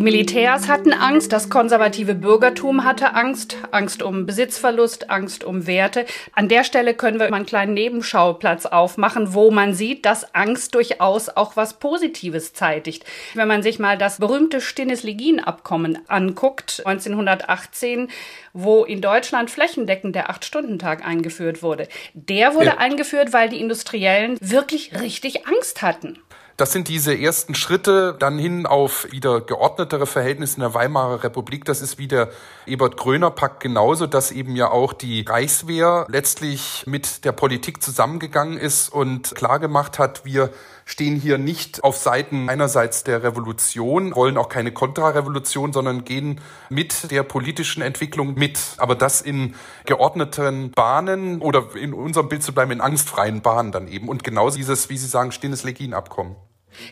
Die 0.03 0.11
Militärs 0.11 0.67
hatten 0.67 0.93
Angst, 0.93 1.33
das 1.33 1.49
konservative 1.49 2.17
Bürgertum 2.17 2.83
hatte 2.83 3.15
Angst, 3.15 3.57
Angst 3.71 4.03
um 4.03 4.27
Besitzverlust, 4.27 5.11
Angst 5.11 5.45
um 5.45 5.69
Werte. 5.69 6.07
An 6.33 6.49
der 6.49 6.65
Stelle 6.65 6.95
können 6.95 7.21
wir 7.21 7.31
mal 7.31 7.37
einen 7.37 7.47
kleinen 7.47 7.75
Nebenschauplatz 7.75 8.67
aufmachen, 8.67 9.33
wo 9.33 9.53
man 9.53 9.75
sieht, 9.75 10.05
dass 10.05 10.35
Angst 10.35 10.75
durchaus 10.75 11.29
auch 11.29 11.55
was 11.55 11.75
Positives 11.75 12.53
zeitigt. 12.53 13.05
Wenn 13.35 13.47
man 13.47 13.63
sich 13.63 13.79
mal 13.79 13.97
das 13.97 14.19
berühmte 14.19 14.61
Stinnes-Legin-Abkommen 14.61 16.01
anguckt, 16.09 16.83
1918, 16.85 18.09
wo 18.55 18.83
in 18.83 19.03
Deutschland 19.03 19.53
flächendeckend 19.53 20.17
der 20.17 20.31
Acht-Stunden-Tag 20.31 21.07
eingeführt 21.07 21.63
wurde. 21.63 21.87
Der 22.15 22.55
wurde 22.55 22.67
ja. 22.67 22.79
eingeführt, 22.79 23.33
weil 23.33 23.51
die 23.51 23.61
Industriellen 23.61 24.37
wirklich 24.41 25.01
richtig 25.01 25.47
Angst 25.47 25.81
hatten. 25.81 26.19
Das 26.57 26.73
sind 26.73 26.89
diese 26.89 27.19
ersten 27.19 27.55
Schritte 27.55 28.15
dann 28.19 28.39
hin 28.39 28.67
auf 28.67 29.11
wieder 29.11 29.41
geordnetere 29.41 30.07
Verhältnisse 30.07 30.57
in 30.57 30.61
der 30.61 30.75
Weimarer 30.75 31.25
Republik. 31.25 31.65
Das 31.65 31.81
ist 31.81 31.99
wie 31.99 32.09
der 32.09 32.31
Ebert-Gröner-Pakt 32.67 33.61
genauso, 33.61 34.07
dass 34.07 34.31
eben 34.31 34.55
ja 34.55 34.71
auch 34.71 34.93
die 34.93 35.23
Reichswehr 35.23 36.07
letztlich 36.09 36.85
mit 36.87 37.25
der 37.25 37.33
Politik 37.33 37.83
zusammengegangen 37.83 38.59
ist 38.59 38.91
und 38.91 39.35
klargemacht 39.35 39.99
hat, 39.99 40.25
wir 40.25 40.51
stehen 40.85 41.17
hier 41.17 41.39
nicht 41.39 41.85
auf 41.85 41.97
Seiten 41.97 42.49
einerseits 42.49 43.05
der 43.05 43.23
Revolution, 43.23 44.15
wollen 44.15 44.37
auch 44.37 44.49
keine 44.49 44.73
Kontrarevolution, 44.73 45.73
sondern 45.73 46.05
gehen 46.05 46.41
mit 46.69 47.11
der 47.11 47.23
politischen 47.23 47.83
Entwicklung 47.83 48.35
mit. 48.35 48.59
Aber 48.79 48.95
das 48.95 49.23
in 49.23 49.55
geordneten 49.87 50.71
Bahnen 50.73 51.41
oder 51.41 51.75
in 51.75 51.95
unserem 51.95 52.29
Bild 52.29 52.43
zu 52.43 52.53
bleiben, 52.53 52.71
in 52.71 52.81
angstfreien 52.81 53.43
Bahnen 53.43 53.73
dann 53.73 53.89
eben. 53.89 54.09
Und 54.09 54.25
genauso 54.25 54.57
dieses, 54.57 54.89
wie 54.89 54.97
Sie 54.97 55.09
sagen, 55.09 55.33
stehendes 55.33 55.65
Legin-Abkommen. 55.65 56.37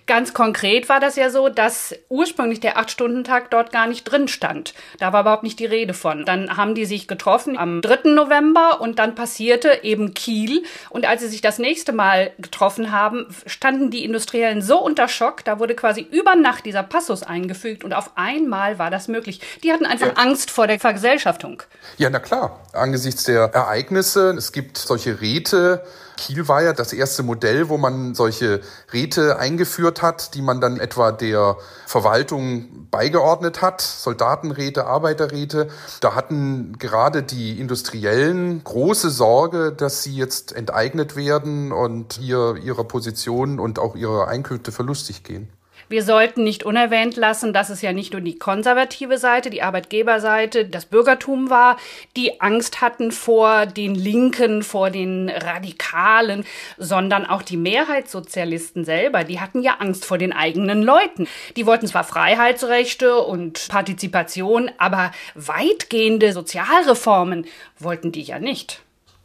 Ganz 0.06 0.34
konkret 0.34 0.88
war 0.88 1.00
das 1.00 1.16
ja 1.16 1.30
so, 1.30 1.48
dass 1.48 1.94
ursprünglich 2.08 2.60
der 2.60 2.78
Acht-Stunden-Tag 2.78 3.50
dort 3.50 3.72
gar 3.72 3.86
nicht 3.86 4.04
drin 4.04 4.28
stand. 4.28 4.74
Da 4.98 5.12
war 5.12 5.22
überhaupt 5.22 5.42
nicht 5.42 5.58
die 5.58 5.66
Rede 5.66 5.94
von. 5.94 6.24
Dann 6.24 6.56
haben 6.56 6.74
die 6.74 6.84
sich 6.84 7.08
getroffen 7.08 7.58
am 7.58 7.80
3. 7.80 8.10
November 8.10 8.80
und 8.80 8.98
dann 8.98 9.14
passierte 9.14 9.80
eben 9.82 10.14
Kiel. 10.14 10.64
Und 10.90 11.06
als 11.06 11.22
sie 11.22 11.28
sich 11.28 11.40
das 11.40 11.58
nächste 11.58 11.92
Mal 11.92 12.32
getroffen 12.38 12.92
haben, 12.92 13.26
standen 13.46 13.90
die 13.90 14.04
Industriellen 14.04 14.62
so 14.62 14.78
unter 14.78 15.08
Schock, 15.08 15.44
da 15.44 15.58
wurde 15.58 15.74
quasi 15.74 16.06
über 16.10 16.34
Nacht 16.34 16.66
dieser 16.66 16.82
Passus 16.82 17.22
eingefügt 17.22 17.84
und 17.84 17.92
auf 17.92 18.12
einmal 18.16 18.78
war 18.78 18.90
das 18.90 19.08
möglich. 19.08 19.40
Die 19.62 19.72
hatten 19.72 19.86
einfach 19.86 20.08
ja. 20.08 20.14
Angst 20.14 20.50
vor 20.50 20.66
der 20.66 20.78
Vergesellschaftung. 20.78 21.62
Ja, 21.98 22.10
na 22.10 22.18
klar. 22.18 22.60
Angesichts 22.72 23.24
der 23.24 23.52
Ereignisse, 23.52 24.30
es 24.36 24.52
gibt 24.52 24.78
solche 24.78 25.20
Räte, 25.20 25.84
Kiel 26.20 26.48
war 26.48 26.62
ja 26.62 26.72
das 26.74 26.92
erste 26.92 27.22
Modell, 27.22 27.68
wo 27.70 27.78
man 27.78 28.14
solche 28.14 28.60
Räte 28.92 29.38
eingeführt 29.38 29.69
geführt 29.70 30.02
hat, 30.02 30.34
die 30.34 30.42
man 30.42 30.60
dann 30.60 30.80
etwa 30.80 31.12
der 31.12 31.56
Verwaltung 31.86 32.88
beigeordnet 32.90 33.62
hat, 33.62 33.80
Soldatenräte, 33.80 34.84
Arbeiterräte. 34.86 35.68
Da 36.00 36.16
hatten 36.16 36.76
gerade 36.78 37.22
die 37.22 37.60
Industriellen 37.60 38.64
große 38.64 39.10
Sorge, 39.10 39.70
dass 39.70 40.02
sie 40.02 40.16
jetzt 40.16 40.52
enteignet 40.52 41.14
werden 41.14 41.70
und 41.70 42.14
hier 42.14 42.56
ihrer 42.56 42.82
Position 42.82 43.60
und 43.60 43.78
auch 43.78 43.94
ihrer 43.94 44.26
Einkünfte 44.26 44.72
verlustig 44.72 45.22
gehen. 45.22 45.48
Wir 45.90 46.04
sollten 46.04 46.44
nicht 46.44 46.62
unerwähnt 46.62 47.16
lassen, 47.16 47.52
dass 47.52 47.68
es 47.68 47.82
ja 47.82 47.92
nicht 47.92 48.12
nur 48.12 48.22
die 48.22 48.38
konservative 48.38 49.18
Seite, 49.18 49.50
die 49.50 49.60
Arbeitgeberseite, 49.60 50.64
das 50.64 50.86
Bürgertum 50.86 51.50
war, 51.50 51.78
die 52.16 52.40
Angst 52.40 52.80
hatten 52.80 53.10
vor 53.10 53.66
den 53.66 53.96
Linken, 53.96 54.62
vor 54.62 54.90
den 54.90 55.28
Radikalen, 55.28 56.44
sondern 56.78 57.26
auch 57.26 57.42
die 57.42 57.56
Mehrheitssozialisten 57.56 58.84
selber, 58.84 59.24
die 59.24 59.40
hatten 59.40 59.62
ja 59.62 59.78
Angst 59.80 60.04
vor 60.04 60.16
den 60.16 60.32
eigenen 60.32 60.84
Leuten. 60.84 61.26
Die 61.56 61.66
wollten 61.66 61.88
zwar 61.88 62.04
Freiheitsrechte 62.04 63.16
und 63.16 63.66
Partizipation, 63.68 64.70
aber 64.78 65.10
weitgehende 65.34 66.32
Sozialreformen 66.32 67.46
wollten 67.80 68.12
die 68.12 68.22
ja 68.22 68.38
nicht. 68.38 68.80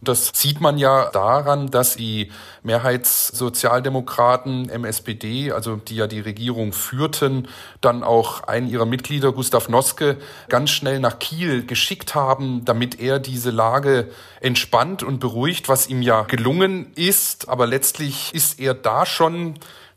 Das 0.06 0.32
sieht 0.34 0.62
man 0.62 0.78
ja 0.78 1.10
daran, 1.12 1.72
dass 1.72 1.96
die 1.96 2.32
Mehrheitssozialdemokraten, 2.64 4.70
MSPD, 4.70 5.52
also 5.52 5.76
die 5.76 5.96
ja 5.96 6.08
die 6.08 6.20
Regierung 6.20 6.74
führten, 6.74 7.48
dann 7.82 8.04
auch 8.04 8.44
einen 8.44 8.70
ihrer 8.70 8.86
Mitglieder, 8.86 9.32
Gustav 9.32 9.70
Noske, 9.70 10.18
ganz 10.50 10.70
schnell 10.70 11.00
nach 11.00 11.20
Kiel 11.20 11.66
geschickt 11.66 12.16
haben, 12.16 12.66
damit 12.66 13.00
er 13.00 13.20
diese 13.20 13.52
Lage 13.52 14.10
entspannt 14.42 15.04
und 15.04 15.20
beruhigt, 15.20 15.70
was 15.70 15.88
ihm 15.88 16.02
ja 16.02 16.24
gelungen 16.24 16.92
ist. 16.96 17.50
Aber 17.50 17.68
letztlich 17.68 18.34
ist 18.34 18.60
er 18.60 18.74
da 18.74 19.06
schon 19.06 19.56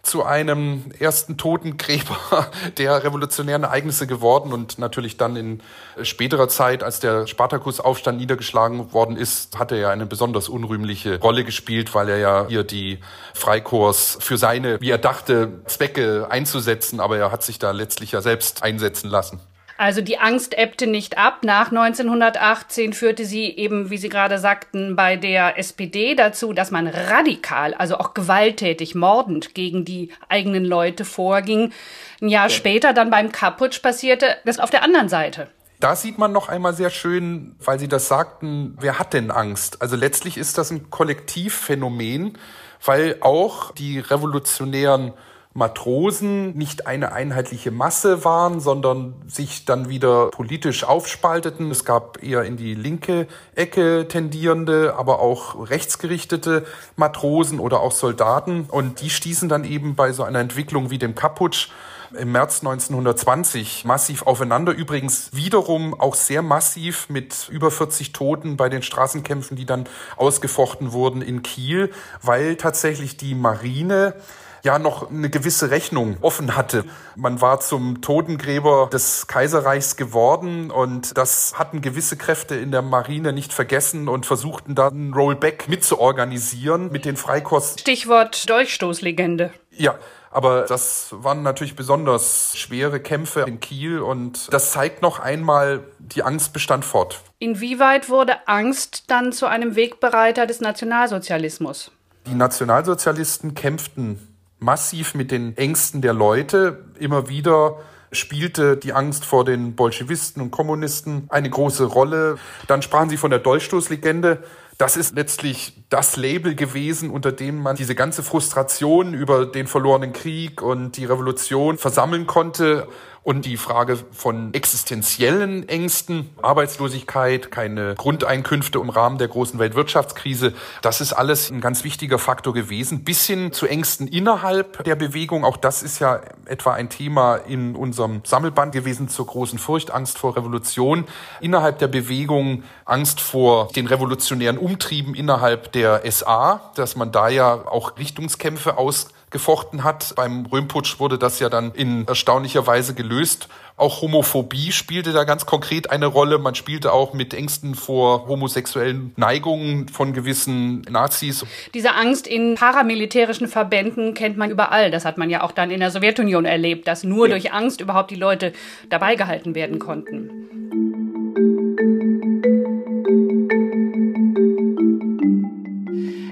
zu 0.09 0.25
einem 0.25 0.85
ersten 0.99 1.37
Totengräber 1.37 2.49
der 2.79 3.05
revolutionären 3.05 3.63
Ereignisse 3.63 4.07
geworden 4.07 4.53
und 4.53 4.79
natürlich 4.79 5.19
dann 5.19 5.37
in 5.37 5.63
späterer 6.03 6.49
Zeit, 6.49 6.83
als 6.83 6.99
der 6.99 7.27
Spartakusaufstand 7.27 8.19
niedergeschlagen 8.19 8.93
worden 8.93 9.17
ist, 9.17 9.59
hat 9.59 9.71
er 9.71 9.79
ja 9.79 9.91
eine 9.91 10.07
besonders 10.07 10.49
unrühmliche 10.49 11.21
Rolle 11.21 11.45
gespielt, 11.45 11.95
weil 11.95 12.09
er 12.09 12.19
ja 12.19 12.47
hier 12.49 12.65
die 12.65 13.01
Freikorps 13.35 14.17
für 14.21 14.39
seine, 14.39 14.81
wie 14.81 14.91
er 14.91 14.99
dachte, 14.99 15.61
Zwecke 15.67 16.29
einzusetzen, 16.31 17.01
aber 17.01 17.19
er 17.19 17.31
hat 17.31 17.43
sich 17.43 17.59
da 17.59 17.73
letztlich 17.73 18.13
ja 18.13 18.23
selbst 18.23 18.63
einsetzen 18.63 19.11
lassen. 19.11 19.41
Also 19.79 20.01
die 20.01 20.19
Angst 20.19 20.59
ebbte 20.59 20.89
nicht 20.89 21.19
ab. 21.19 21.45
Nach 21.45 21.69
1918 21.71 22.93
führte 22.93 23.25
sie 23.25 23.45
eben, 23.45 23.91
wie 23.91 23.97
Sie 23.97 24.09
gerade 24.09 24.41
sagten, 24.41 24.97
bei 24.97 25.15
der 25.15 25.57
SPD 25.57 26.17
dazu, 26.17 26.53
dass 26.53 26.73
man 26.73 26.89
radikal, 26.89 27.75
also 27.75 27.97
auch 27.97 28.13
gewalttätig, 28.13 28.97
mordend 28.97 29.55
gegen 29.55 29.85
die 29.85 30.11
eigenen 30.29 30.65
Leute 30.65 31.05
vorging. 31.05 31.73
Ein 32.21 32.29
Jahr 32.29 32.49
ja. 32.49 32.51
später 32.51 32.93
dann 32.93 33.11
beim 33.11 33.31
Kaputsch 33.31 33.81
passierte 33.81 34.37
das 34.45 34.59
auf 34.59 34.71
der 34.71 34.83
anderen 34.83 35.09
Seite. 35.09 35.47
Da 35.79 35.95
sieht 35.95 36.19
man 36.19 36.33
noch 36.33 36.49
einmal 36.49 36.75
sehr 36.75 36.91
schön, 36.91 37.55
weil 37.65 37.79
Sie 37.79 37.87
das 37.87 38.09
sagten, 38.09 38.77
wer 38.81 38.99
hat 38.99 39.15
denn 39.15 39.31
Angst? 39.31 39.81
Also 39.81 39.95
letztlich 39.95 40.37
ist 40.39 40.59
das 40.59 40.73
ein 40.73 40.91
Kollektivphänomen, 40.91 42.37
weil 42.85 43.19
auch 43.21 43.71
die 43.71 44.01
revolutionären 44.01 45.13
Matrosen 45.59 46.57
nicht 46.57 46.87
eine 46.87 47.13
einheitliche 47.13 47.71
Masse 47.71 48.25
waren, 48.25 48.61
sondern 48.61 49.15
sich 49.27 49.65
dann 49.65 49.89
wieder 49.89 50.29
politisch 50.31 50.85
aufspalteten. 50.85 51.71
Es 51.71 51.85
gab 51.85 52.23
eher 52.23 52.45
in 52.45 52.57
die 52.57 52.75
linke 52.75 53.27
Ecke 53.55 54.07
tendierende, 54.09 54.95
aber 54.97 55.21
auch 55.21 55.69
rechtsgerichtete 55.69 56.65
Matrosen 56.97 57.59
oder 57.59 57.81
auch 57.81 57.93
Soldaten. 57.93 58.67
Und 58.71 59.01
die 59.01 59.11
stießen 59.11 59.49
dann 59.49 59.65
eben 59.65 59.97
bei 59.97 60.13
so 60.13 60.23
einer 60.23 60.39
Entwicklung 60.39 60.91
wie 60.91 60.99
dem 60.99 61.15
Kaputsch 61.15 61.69
im 62.17 62.33
März 62.33 62.61
1920 62.61 63.85
massiv 63.85 64.23
aufeinander. 64.23 64.73
Übrigens 64.73 65.31
wiederum 65.33 65.99
auch 65.99 66.15
sehr 66.15 66.43
massiv 66.43 67.09
mit 67.09 67.49
über 67.51 67.71
40 67.71 68.13
Toten 68.13 68.57
bei 68.57 68.69
den 68.69 68.83
Straßenkämpfen, 68.83 69.57
die 69.57 69.67
dann 69.67 69.85
ausgefochten 70.17 70.93
wurden 70.93 71.21
in 71.21 71.43
Kiel, 71.43 71.91
weil 72.23 72.57
tatsächlich 72.57 73.17
die 73.17 73.35
Marine 73.35 74.15
ja 74.63 74.79
noch 74.79 75.11
eine 75.11 75.31
gewisse 75.31 75.71
Rechnung 75.71 76.17
offen 76.21 76.57
hatte. 76.57 76.85
Man 77.17 77.41
war 77.41 77.61
zum 77.61 78.01
Totengräber 78.01 78.89
des 78.93 79.27
Kaiserreichs 79.27 79.97
geworden 79.97 80.71
und 80.71 81.17
das 81.17 81.59
hatten 81.59 81.81
gewisse 81.81 82.17
Kräfte 82.17 82.55
in 82.55 82.71
der 82.71 82.83
Marine 82.83 83.33
nicht 83.33 83.53
vergessen 83.53 84.09
und 84.09 84.27
versuchten 84.27 84.75
dann 84.75 85.11
ein 85.11 85.15
Rollback 85.15 85.69
mitzuorganisieren 85.69 86.91
mit 86.91 87.05
den 87.05 87.17
Freikorps. 87.17 87.77
Stichwort 87.81 88.49
Dolchstoßlegende. 88.49 89.53
Ja, 89.71 89.99
aber 90.31 90.63
das 90.63 91.09
waren 91.11 91.43
natürlich 91.43 91.75
besonders 91.75 92.57
schwere 92.57 93.01
Kämpfe 93.01 93.45
in 93.47 93.61
Kiel 93.61 94.01
und 94.01 94.53
das 94.53 94.73
zeigt 94.73 95.03
noch 95.03 95.21
einmal, 95.21 95.85
die 95.99 96.23
Angst 96.23 96.53
bestand 96.53 96.85
fort. 96.85 97.21
Inwieweit 97.39 98.09
wurde 98.09 98.47
Angst 98.47 99.05
dann 99.09 99.33
zu 99.33 99.47
einem 99.47 99.75
Wegbereiter 99.75 100.47
des 100.47 100.61
Nationalsozialismus? 100.61 101.93
Die 102.27 102.35
Nationalsozialisten 102.35 103.55
kämpften 103.55 104.28
massiv 104.59 105.15
mit 105.15 105.31
den 105.31 105.57
Ängsten 105.57 106.03
der 106.03 106.13
Leute. 106.13 106.85
Immer 106.99 107.29
wieder 107.29 107.79
spielte 108.13 108.77
die 108.77 108.93
Angst 108.93 109.25
vor 109.25 109.45
den 109.45 109.75
Bolschewisten 109.75 110.43
und 110.43 110.51
Kommunisten 110.51 111.27
eine 111.29 111.51
große 111.51 111.85
Rolle. 111.85 112.39
Dann 112.67 112.83
sprachen 112.83 113.11
sie 113.11 113.17
von 113.17 113.31
der 113.31 113.41
Dolchstoßlegende. 113.41 114.43
Das 114.79 114.97
ist 114.97 115.17
letztlich 115.17 115.75
das 115.89 116.17
Label 116.17 116.55
gewesen, 116.55 117.11
unter 117.11 117.33
dem 117.33 117.61
man 117.61 117.77
diese 117.77 117.97
ganze 117.97 118.23
Frustration 118.23 119.13
über 119.13 119.45
den 119.45 119.67
verlorenen 119.67 120.13
Krieg 120.13 120.63
und 120.63 120.97
die 120.97 121.05
Revolution 121.05 121.79
versammeln 121.79 122.27
konnte. 122.27 122.87
Und 123.29 123.45
die 123.45 123.59
Frage 123.59 123.99
von 124.13 124.55
existenziellen 124.55 125.69
Ängsten, 125.69 126.31
Arbeitslosigkeit, 126.41 127.51
keine 127.51 127.95
Grundeinkünfte 127.95 128.79
im 128.79 128.89
Rahmen 128.89 129.19
der 129.19 129.29
großen 129.29 129.59
Weltwirtschaftskrise, 129.59 130.55
das 130.81 131.03
ist 131.03 131.13
alles 131.13 131.51
ein 131.51 131.61
ganz 131.61 131.85
wichtiger 131.85 132.19
Faktor 132.19 132.55
gewesen. 132.55 133.05
Bis 133.05 133.27
hin 133.27 133.53
zu 133.53 133.67
Ängsten 133.67 134.09
innerhalb 134.09 134.83
der 134.85 134.95
Bewegung, 134.95 135.45
auch 135.45 135.59
das 135.59 135.83
ist 135.83 135.99
ja 135.99 136.23
etwa 136.47 136.73
ein 136.73 136.89
Thema 136.89 137.37
in 137.37 137.77
unserem 137.77 138.23
Sammelband 138.25 138.73
gewesen 138.73 139.11
zur 139.11 139.27
großen 139.27 139.59
Furcht, 139.59 139.91
Angst 139.91 140.17
vor 140.17 140.35
Revolution. 140.35 141.05
Innerhalb 141.43 141.81
der 141.81 141.89
Bewegung 141.89 142.63
Angst 142.87 143.21
vor 143.21 143.69
den 143.77 143.89
revolutionären 143.89 144.57
Umtrieben 144.57 145.15
innerhalb 145.15 145.71
der 145.73 146.01
SA, 146.11 146.73
dass 146.77 146.97
man 146.97 147.13
da 147.13 147.29
ja 147.29 147.53
auch 147.53 147.99
Richtungskämpfe 147.99 148.79
aus 148.79 149.09
gefochten 149.31 149.85
hat. 149.85 150.15
Beim 150.17 150.47
Röhmputsch 150.47 150.99
wurde 150.99 151.19
das 151.19 151.39
ja 151.41 151.49
dann 151.49 151.73
in 151.73 152.07
erstaunlicher 152.07 152.67
Weise 152.67 152.95
gelöst. 152.95 153.49
Auch 153.77 154.03
Homophobie 154.03 154.73
spielte 154.73 155.13
da 155.13 155.25
ganz 155.25 155.47
konkret 155.47 155.91
eine 155.91 156.07
Rolle. 156.07 156.39
Man 156.39 156.57
spielte 156.57 156.93
auch 156.93 157.15
mit 157.15 157.33
Ängsten 157.33 157.77
vor 157.77 158.27
homosexuellen 158.27 159.13
Neigungen 159.17 159.89
von 159.89 160.13
gewissen 160.13 160.83
Nazis. 160.83 161.47
Diese 161.75 161.95
Angst 161.95 162.27
in 162.27 162.57
paramilitärischen 162.57 163.47
Verbänden 163.47 164.15
kennt 164.15 164.37
man 164.37 164.51
überall. 164.51 164.91
Das 164.91 165.05
hat 165.05 165.17
man 165.17 165.31
ja 165.31 165.43
auch 165.43 165.53
dann 165.53 165.71
in 165.71 165.79
der 165.79 165.93
Sowjetunion 165.93 166.45
erlebt, 166.45 166.89
dass 166.89 167.05
nur 167.05 167.29
ja. 167.29 167.35
durch 167.35 167.53
Angst 167.53 167.81
überhaupt 167.81 168.11
die 168.11 168.17
Leute 168.17 168.53
dabei 168.89 169.15
gehalten 169.15 169.55
werden 169.55 169.79
konnten. 169.79 171.08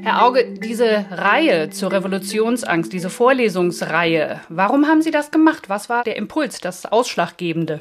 Herr 0.06 0.24
Auge, 0.24 0.44
diese 0.44 1.04
Reihe 1.10 1.70
zur 1.70 1.90
Revolutionsangst, 1.90 2.92
diese 2.92 3.10
Vorlesungsreihe, 3.10 4.40
warum 4.48 4.86
haben 4.86 5.02
Sie 5.02 5.10
das 5.10 5.32
gemacht? 5.32 5.68
Was 5.68 5.88
war 5.88 6.04
der 6.04 6.14
Impuls, 6.14 6.60
das 6.60 6.86
Ausschlaggebende? 6.86 7.80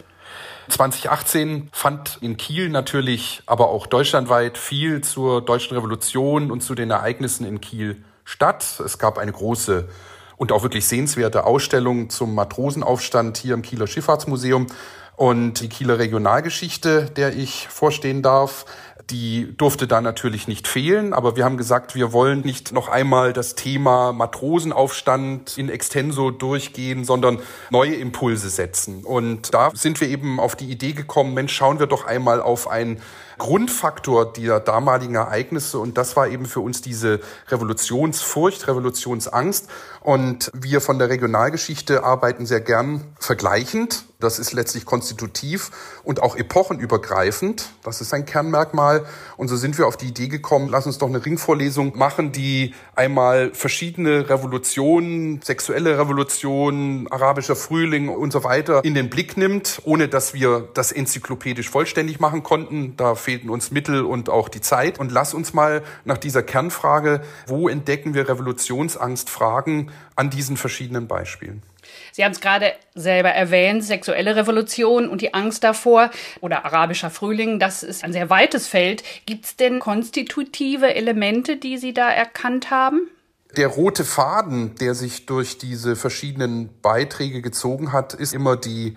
2018 0.70 1.70
fand 1.72 2.18
in 2.22 2.36
Kiel 2.36 2.70
natürlich, 2.70 3.44
aber 3.46 3.70
auch 3.70 3.86
deutschlandweit 3.86 4.58
viel 4.58 5.02
zur 5.02 5.46
deutschen 5.46 5.78
Revolution 5.78 6.50
und 6.50 6.62
zu 6.62 6.74
den 6.74 6.90
Ereignissen 6.90 7.46
in 7.46 7.62
Kiel 7.62 8.04
statt. 8.24 8.82
Es 8.84 8.98
gab 8.98 9.20
eine 9.20 9.32
große 9.32 9.88
und 10.36 10.52
auch 10.52 10.64
wirklich 10.64 10.88
sehenswerte 10.88 11.46
Ausstellung 11.46 12.10
zum 12.10 12.34
Matrosenaufstand 12.34 13.38
hier 13.38 13.54
im 13.54 13.62
Kieler 13.62 13.86
Schifffahrtsmuseum 13.86 14.66
und 15.16 15.62
die 15.62 15.70
Kieler 15.70 16.00
Regionalgeschichte, 16.00 17.06
der 17.16 17.36
ich 17.36 17.68
vorstehen 17.68 18.22
darf. 18.22 18.66
Die 19.12 19.54
durfte 19.58 19.86
da 19.86 20.02
natürlich 20.02 20.48
nicht 20.48 20.68
fehlen, 20.68 21.14
aber 21.14 21.36
wir 21.36 21.46
haben 21.46 21.58
gesagt, 21.58 21.94
wir 21.94 22.12
wollen 22.12 22.42
nicht 22.42 22.72
noch 22.72 22.90
einmal 22.90 23.34
das 23.34 23.54
Thema 23.54 24.14
Matrosenaufstand 24.14 25.58
in 25.58 25.70
extenso 25.70 26.32
durchgehen, 26.32 27.06
sondern 27.06 27.40
neue 27.70 27.96
Impulse 27.96 28.50
setzen. 28.50 29.04
Und 29.04 29.54
da 29.54 29.70
sind 29.76 30.02
wir 30.02 30.08
eben 30.08 30.40
auf 30.40 30.56
die 30.56 30.72
Idee 30.72 30.94
gekommen, 30.94 31.36
Mensch, 31.36 31.54
schauen 31.54 31.80
wir 31.80 31.88
doch 31.88 32.06
einmal 32.06 32.42
auf 32.42 32.68
ein 32.68 33.00
Grundfaktor 33.38 34.32
der 34.34 34.60
damaligen 34.60 35.16
Ereignisse 35.16 35.80
und 35.80 35.98
das 35.98 36.16
war 36.16 36.28
eben 36.28 36.46
für 36.46 36.60
uns 36.62 36.82
diese 36.82 37.20
Revolutionsfurcht, 37.50 38.68
Revolutionsangst 38.68 39.68
und 40.02 40.52
wir 40.54 40.82
von 40.82 41.00
der 41.00 41.10
Regionalgeschichte 41.10 42.04
arbeiten 42.04 42.46
sehr 42.46 42.62
gern 42.62 43.04
vergleichend 43.20 44.06
Das 44.20 44.40
ist 44.40 44.54
letztlich 44.54 44.86
konstitutiv 44.86 45.72
und 46.04 46.24
auch 46.24 46.36
epochenübergreifend. 46.36 47.70
Das 47.84 48.00
ist 48.00 48.14
ein 48.14 48.26
Kernmerkmal. 48.26 49.06
Und 49.36 49.50
so 49.50 49.58
sind 49.58 49.78
wir 49.78 49.88
auf 49.88 49.98
die 49.98 50.08
Idee 50.08 50.30
gekommen, 50.30 50.70
lass 50.70 50.86
uns 50.86 50.98
doch 50.98 51.08
eine 51.08 51.24
Ringvorlesung 51.24 51.98
machen, 51.98 52.32
die 52.32 52.74
einmal 52.96 53.52
verschiedene 53.54 54.30
Revolutionen, 54.30 55.42
sexuelle 55.44 56.00
Revolutionen, 56.00 57.12
arabischer 57.12 57.56
Frühling 57.56 58.10
und 58.10 58.32
so 58.32 58.44
weiter 58.44 58.84
in 58.86 58.94
den 58.94 59.10
Blick 59.10 59.36
nimmt, 59.38 59.82
ohne 59.84 60.08
dass 60.08 60.34
wir 60.34 60.70
das 60.74 60.92
enzyklopädisch 60.92 61.70
vollständig 61.70 62.20
machen 62.20 62.42
konnten. 62.42 62.96
Da 62.96 63.16
fehlten 63.26 63.50
uns 63.50 63.72
Mittel 63.72 64.06
und 64.06 64.30
auch 64.30 64.48
die 64.48 64.62
Zeit. 64.62 65.00
Und 65.00 65.12
lass 65.12 65.34
uns 65.34 65.54
mal 65.54 65.84
nach 66.06 66.18
dieser 66.18 66.44
Kernfrage, 66.44 67.22
wo 67.48 67.68
entdecken 67.68 68.14
wir 68.14 68.30
Revolutionsangst, 68.30 69.30
fragen 69.30 69.92
an 70.16 70.30
diesen 70.30 70.56
verschiedenen 70.56 71.08
Beispielen. 71.08 71.62
Sie 72.12 72.24
haben 72.24 72.32
es 72.32 72.40
gerade 72.40 72.74
selber 72.94 73.30
erwähnt, 73.30 73.84
sexuelle 73.84 74.36
Revolution 74.36 75.10
und 75.10 75.22
die 75.22 75.34
Angst 75.34 75.64
davor 75.64 76.10
oder 76.42 76.66
arabischer 76.66 77.10
Frühling, 77.10 77.60
das 77.60 77.84
ist 77.84 78.04
ein 78.04 78.14
sehr 78.14 78.30
weites 78.30 78.68
Feld. 78.68 79.04
Gibt 79.26 79.46
es 79.46 79.56
denn 79.56 79.80
konstitutive 79.80 80.96
Elemente, 80.96 81.58
die 81.58 81.78
Sie 81.78 81.94
da 81.94 82.10
erkannt 82.10 82.72
haben? 82.72 83.10
Der 83.58 83.68
rote 83.68 84.04
Faden, 84.04 84.76
der 84.76 84.96
sich 84.96 85.26
durch 85.26 85.58
diese 85.58 85.96
verschiedenen 85.96 86.70
Beiträge 86.82 87.42
gezogen 87.42 87.94
hat, 87.94 88.14
ist 88.14 88.34
immer 88.34 88.58
die 88.58 88.96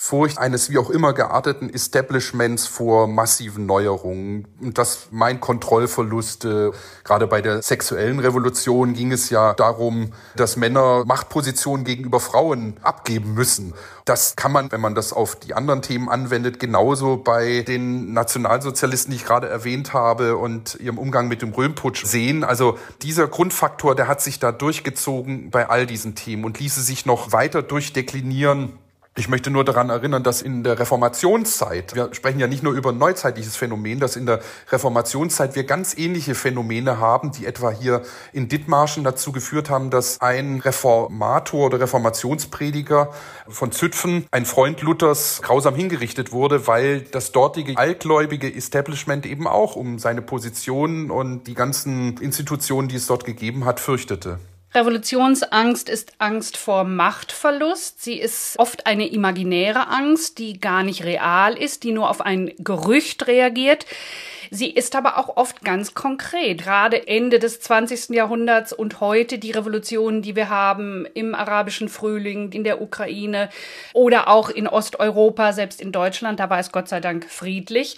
Furcht 0.00 0.38
eines 0.38 0.70
wie 0.70 0.78
auch 0.78 0.90
immer 0.90 1.12
gearteten 1.12 1.74
Establishments 1.74 2.68
vor 2.68 3.08
massiven 3.08 3.66
Neuerungen. 3.66 4.46
Und 4.60 4.78
das 4.78 5.08
meint 5.10 5.40
Kontrollverluste. 5.40 6.70
Gerade 7.02 7.26
bei 7.26 7.42
der 7.42 7.62
sexuellen 7.62 8.20
Revolution 8.20 8.94
ging 8.94 9.10
es 9.10 9.28
ja 9.28 9.54
darum, 9.54 10.12
dass 10.36 10.56
Männer 10.56 11.02
Machtpositionen 11.04 11.84
gegenüber 11.84 12.20
Frauen 12.20 12.76
abgeben 12.80 13.34
müssen. 13.34 13.74
Das 14.04 14.36
kann 14.36 14.52
man, 14.52 14.70
wenn 14.70 14.80
man 14.80 14.94
das 14.94 15.12
auf 15.12 15.34
die 15.34 15.54
anderen 15.54 15.82
Themen 15.82 16.08
anwendet, 16.08 16.60
genauso 16.60 17.16
bei 17.16 17.62
den 17.62 18.12
Nationalsozialisten, 18.12 19.10
die 19.10 19.16
ich 19.16 19.24
gerade 19.24 19.48
erwähnt 19.48 19.94
habe, 19.94 20.36
und 20.36 20.76
ihrem 20.76 20.98
Umgang 20.98 21.26
mit 21.26 21.42
dem 21.42 21.52
Röhmputsch 21.52 22.04
sehen. 22.04 22.44
Also 22.44 22.78
dieser 23.02 23.26
Grundfaktor, 23.26 23.96
der 23.96 24.06
hat 24.06 24.20
sich 24.20 24.38
da 24.38 24.52
durchgezogen 24.52 25.50
bei 25.50 25.68
all 25.68 25.86
diesen 25.86 26.14
Themen 26.14 26.44
und 26.44 26.60
ließe 26.60 26.82
sich 26.82 27.04
noch 27.04 27.32
weiter 27.32 27.62
durchdeklinieren 27.62 28.78
ich 29.18 29.28
möchte 29.28 29.50
nur 29.50 29.64
daran 29.64 29.90
erinnern, 29.90 30.22
dass 30.22 30.42
in 30.42 30.62
der 30.62 30.78
Reformationszeit, 30.78 31.96
wir 31.96 32.14
sprechen 32.14 32.38
ja 32.38 32.46
nicht 32.46 32.62
nur 32.62 32.72
über 32.72 32.90
ein 32.90 32.98
neuzeitliches 32.98 33.56
Phänomen, 33.56 33.98
dass 33.98 34.14
in 34.14 34.26
der 34.26 34.40
Reformationszeit 34.70 35.56
wir 35.56 35.64
ganz 35.64 35.98
ähnliche 35.98 36.36
Phänomene 36.36 36.98
haben, 36.98 37.32
die 37.32 37.44
etwa 37.44 37.70
hier 37.70 38.02
in 38.32 38.48
Dithmarschen 38.48 39.02
dazu 39.02 39.32
geführt 39.32 39.70
haben, 39.70 39.90
dass 39.90 40.20
ein 40.20 40.60
Reformator 40.60 41.66
oder 41.66 41.80
Reformationsprediger 41.80 43.10
von 43.48 43.72
Züpfen, 43.72 44.26
ein 44.30 44.46
Freund 44.46 44.82
Luthers, 44.82 45.40
grausam 45.42 45.74
hingerichtet 45.74 46.30
wurde, 46.30 46.68
weil 46.68 47.00
das 47.00 47.32
dortige 47.32 47.76
altgläubige 47.76 48.54
Establishment 48.54 49.26
eben 49.26 49.48
auch 49.48 49.74
um 49.74 49.98
seine 49.98 50.22
Position 50.22 51.10
und 51.10 51.44
die 51.48 51.54
ganzen 51.54 52.18
Institutionen, 52.18 52.86
die 52.86 52.96
es 52.96 53.08
dort 53.08 53.24
gegeben 53.24 53.64
hat, 53.64 53.80
fürchtete. 53.80 54.38
Revolutionsangst 54.74 55.88
ist 55.88 56.12
Angst 56.18 56.58
vor 56.58 56.84
Machtverlust. 56.84 58.02
Sie 58.02 58.20
ist 58.20 58.58
oft 58.58 58.86
eine 58.86 59.08
imaginäre 59.08 59.88
Angst, 59.88 60.38
die 60.38 60.60
gar 60.60 60.82
nicht 60.82 61.04
real 61.04 61.56
ist, 61.56 61.84
die 61.84 61.92
nur 61.92 62.10
auf 62.10 62.20
ein 62.20 62.52
Gerücht 62.58 63.26
reagiert. 63.26 63.86
Sie 64.50 64.70
ist 64.70 64.94
aber 64.94 65.18
auch 65.18 65.36
oft 65.36 65.62
ganz 65.64 65.94
konkret. 65.94 66.62
Gerade 66.62 67.06
Ende 67.06 67.38
des 67.38 67.60
20. 67.60 68.10
Jahrhunderts 68.10 68.72
und 68.72 69.00
heute 69.00 69.38
die 69.38 69.50
Revolutionen, 69.50 70.22
die 70.22 70.36
wir 70.36 70.48
haben 70.50 71.06
im 71.14 71.34
arabischen 71.34 71.88
Frühling, 71.88 72.52
in 72.52 72.64
der 72.64 72.80
Ukraine 72.82 73.48
oder 73.94 74.28
auch 74.28 74.50
in 74.50 74.66
Osteuropa, 74.66 75.52
selbst 75.52 75.80
in 75.80 75.92
Deutschland, 75.92 76.40
da 76.40 76.50
war 76.50 76.58
es 76.58 76.72
Gott 76.72 76.88
sei 76.88 77.00
Dank 77.00 77.24
friedlich. 77.28 77.96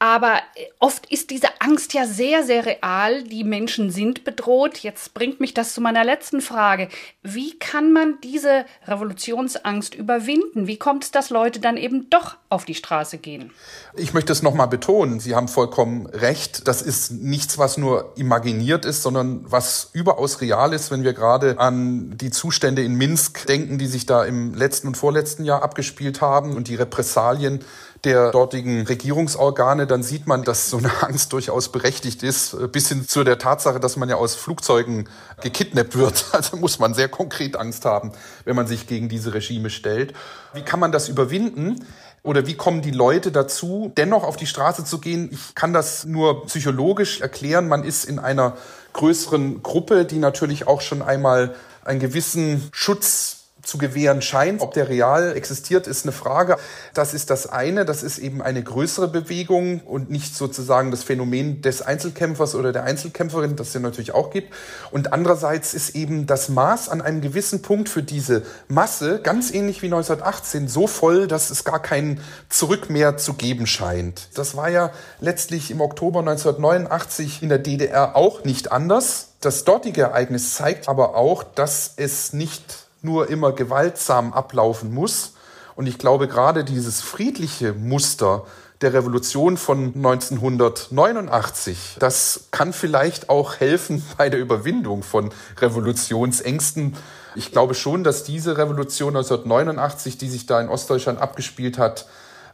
Aber 0.00 0.36
äh, 0.54 0.66
oft 0.78 1.10
ist 1.10 1.30
diese 1.30 1.48
Angst 1.60 1.92
ja 1.92 2.06
sehr, 2.06 2.44
sehr 2.44 2.64
real. 2.66 3.24
Die 3.24 3.42
Menschen 3.42 3.90
sind 3.90 4.24
bedroht. 4.24 4.78
Jetzt 4.78 5.12
bringt 5.12 5.40
mich 5.40 5.54
das 5.54 5.74
zu 5.74 5.80
meiner 5.80 6.04
letzten 6.04 6.40
Frage. 6.40 6.88
Wie 7.22 7.58
kann 7.58 7.92
man 7.92 8.18
diese 8.22 8.64
Revolutionsangst 8.86 9.94
überwinden? 9.96 10.68
Wie 10.68 10.76
kommt 10.76 11.04
es, 11.04 11.10
dass 11.10 11.30
Leute 11.30 11.58
dann 11.58 11.76
eben 11.76 12.10
doch 12.10 12.36
auf 12.48 12.64
die 12.64 12.76
Straße 12.76 13.18
gehen? 13.18 13.50
Ich 13.96 14.14
möchte 14.14 14.32
es 14.32 14.42
nochmal 14.42 14.68
betonen. 14.68 15.18
Sie 15.18 15.34
haben 15.34 15.48
vollkommen 15.48 16.06
recht. 16.06 16.68
Das 16.68 16.80
ist 16.80 17.10
nichts, 17.10 17.58
was 17.58 17.76
nur 17.76 18.12
imaginiert 18.16 18.84
ist, 18.84 19.02
sondern 19.02 19.40
was 19.50 19.90
überaus 19.94 20.40
real 20.40 20.72
ist, 20.72 20.92
wenn 20.92 21.02
wir 21.02 21.12
gerade 21.12 21.58
an 21.58 22.16
die 22.16 22.30
Zustände 22.30 22.84
in 22.84 22.94
Minsk 22.94 23.46
denken, 23.46 23.78
die 23.78 23.86
sich 23.88 24.06
da 24.06 24.24
im 24.24 24.54
letzten 24.54 24.86
und 24.86 24.96
vorletzten 24.96 25.44
Jahr 25.44 25.62
abgespielt 25.62 26.20
haben 26.20 26.54
und 26.54 26.68
die 26.68 26.76
Repressalien 26.76 27.64
der 28.04 28.30
dortigen 28.30 28.86
Regierungsorgane, 28.86 29.86
dann 29.86 30.02
sieht 30.02 30.26
man, 30.26 30.44
dass 30.44 30.70
so 30.70 30.78
eine 30.78 31.02
Angst 31.02 31.32
durchaus 31.32 31.70
berechtigt 31.70 32.22
ist, 32.22 32.54
äh, 32.54 32.68
bis 32.68 32.88
hin 32.88 33.06
zu 33.06 33.24
der 33.24 33.38
Tatsache, 33.38 33.80
dass 33.80 33.96
man 33.96 34.08
ja 34.08 34.16
aus 34.16 34.34
Flugzeugen 34.34 35.08
gekidnappt 35.40 35.96
wird. 35.96 36.26
Also 36.38 36.56
muss 36.56 36.78
man 36.78 36.94
sehr 36.94 37.08
konkret 37.08 37.56
Angst 37.56 37.84
haben, 37.84 38.12
wenn 38.44 38.54
man 38.54 38.66
sich 38.66 38.86
gegen 38.86 39.08
diese 39.08 39.34
Regime 39.34 39.70
stellt. 39.70 40.14
Wie 40.54 40.62
kann 40.62 40.78
man 40.78 40.92
das 40.92 41.08
überwinden? 41.08 41.84
Oder 42.22 42.46
wie 42.46 42.54
kommen 42.54 42.82
die 42.82 42.90
Leute 42.90 43.32
dazu, 43.32 43.92
dennoch 43.96 44.22
auf 44.22 44.36
die 44.36 44.46
Straße 44.46 44.84
zu 44.84 44.98
gehen? 44.98 45.30
Ich 45.32 45.54
kann 45.54 45.72
das 45.72 46.04
nur 46.04 46.46
psychologisch 46.46 47.20
erklären. 47.20 47.68
Man 47.68 47.84
ist 47.84 48.04
in 48.04 48.18
einer 48.18 48.56
größeren 48.92 49.62
Gruppe, 49.62 50.04
die 50.04 50.18
natürlich 50.18 50.66
auch 50.66 50.80
schon 50.80 51.02
einmal 51.02 51.54
einen 51.84 52.00
gewissen 52.00 52.68
Schutz 52.72 53.37
zu 53.68 53.76
gewähren 53.76 54.22
scheint. 54.22 54.62
Ob 54.62 54.72
der 54.72 54.88
real 54.88 55.36
existiert, 55.36 55.86
ist 55.86 56.06
eine 56.06 56.12
Frage. 56.12 56.56
Das 56.94 57.12
ist 57.12 57.28
das 57.28 57.46
eine. 57.46 57.84
Das 57.84 58.02
ist 58.02 58.18
eben 58.18 58.40
eine 58.40 58.62
größere 58.62 59.08
Bewegung 59.08 59.80
und 59.80 60.10
nicht 60.10 60.34
sozusagen 60.34 60.90
das 60.90 61.02
Phänomen 61.02 61.60
des 61.60 61.82
Einzelkämpfers 61.82 62.54
oder 62.54 62.72
der 62.72 62.84
Einzelkämpferin, 62.84 63.56
das 63.56 63.68
es 63.68 63.74
ja 63.74 63.80
natürlich 63.80 64.14
auch 64.14 64.30
gibt. 64.30 64.54
Und 64.90 65.12
andererseits 65.12 65.74
ist 65.74 65.94
eben 65.94 66.26
das 66.26 66.48
Maß 66.48 66.88
an 66.88 67.02
einem 67.02 67.20
gewissen 67.20 67.60
Punkt 67.60 67.90
für 67.90 68.02
diese 68.02 68.42
Masse, 68.68 69.20
ganz 69.20 69.52
ähnlich 69.52 69.82
wie 69.82 69.86
1918, 69.86 70.66
so 70.66 70.86
voll, 70.86 71.28
dass 71.28 71.50
es 71.50 71.62
gar 71.64 71.82
kein 71.82 72.20
Zurück 72.48 72.88
mehr 72.88 73.18
zu 73.18 73.34
geben 73.34 73.66
scheint. 73.66 74.28
Das 74.34 74.56
war 74.56 74.70
ja 74.70 74.92
letztlich 75.20 75.70
im 75.70 75.82
Oktober 75.82 76.20
1989 76.20 77.42
in 77.42 77.50
der 77.50 77.58
DDR 77.58 78.16
auch 78.16 78.44
nicht 78.44 78.72
anders. 78.72 79.32
Das 79.42 79.64
dortige 79.64 80.02
Ereignis 80.02 80.54
zeigt 80.54 80.88
aber 80.88 81.14
auch, 81.14 81.44
dass 81.44 81.92
es 81.96 82.32
nicht 82.32 82.87
nur 83.02 83.28
immer 83.28 83.52
gewaltsam 83.52 84.32
ablaufen 84.32 84.92
muss. 84.92 85.34
Und 85.76 85.86
ich 85.86 85.98
glaube, 85.98 86.28
gerade 86.28 86.64
dieses 86.64 87.00
friedliche 87.00 87.72
Muster 87.72 88.44
der 88.80 88.94
Revolution 88.94 89.56
von 89.56 89.92
1989, 89.94 91.96
das 91.98 92.48
kann 92.50 92.72
vielleicht 92.72 93.28
auch 93.28 93.56
helfen 93.56 94.04
bei 94.18 94.30
der 94.30 94.40
Überwindung 94.40 95.02
von 95.02 95.30
Revolutionsängsten. 95.58 96.96
Ich 97.34 97.52
glaube 97.52 97.74
schon, 97.74 98.04
dass 98.04 98.24
diese 98.24 98.56
Revolution 98.56 99.16
1989, 99.16 100.18
die 100.18 100.28
sich 100.28 100.46
da 100.46 100.60
in 100.60 100.68
Ostdeutschland 100.68 101.20
abgespielt 101.20 101.78
hat, 101.78 102.06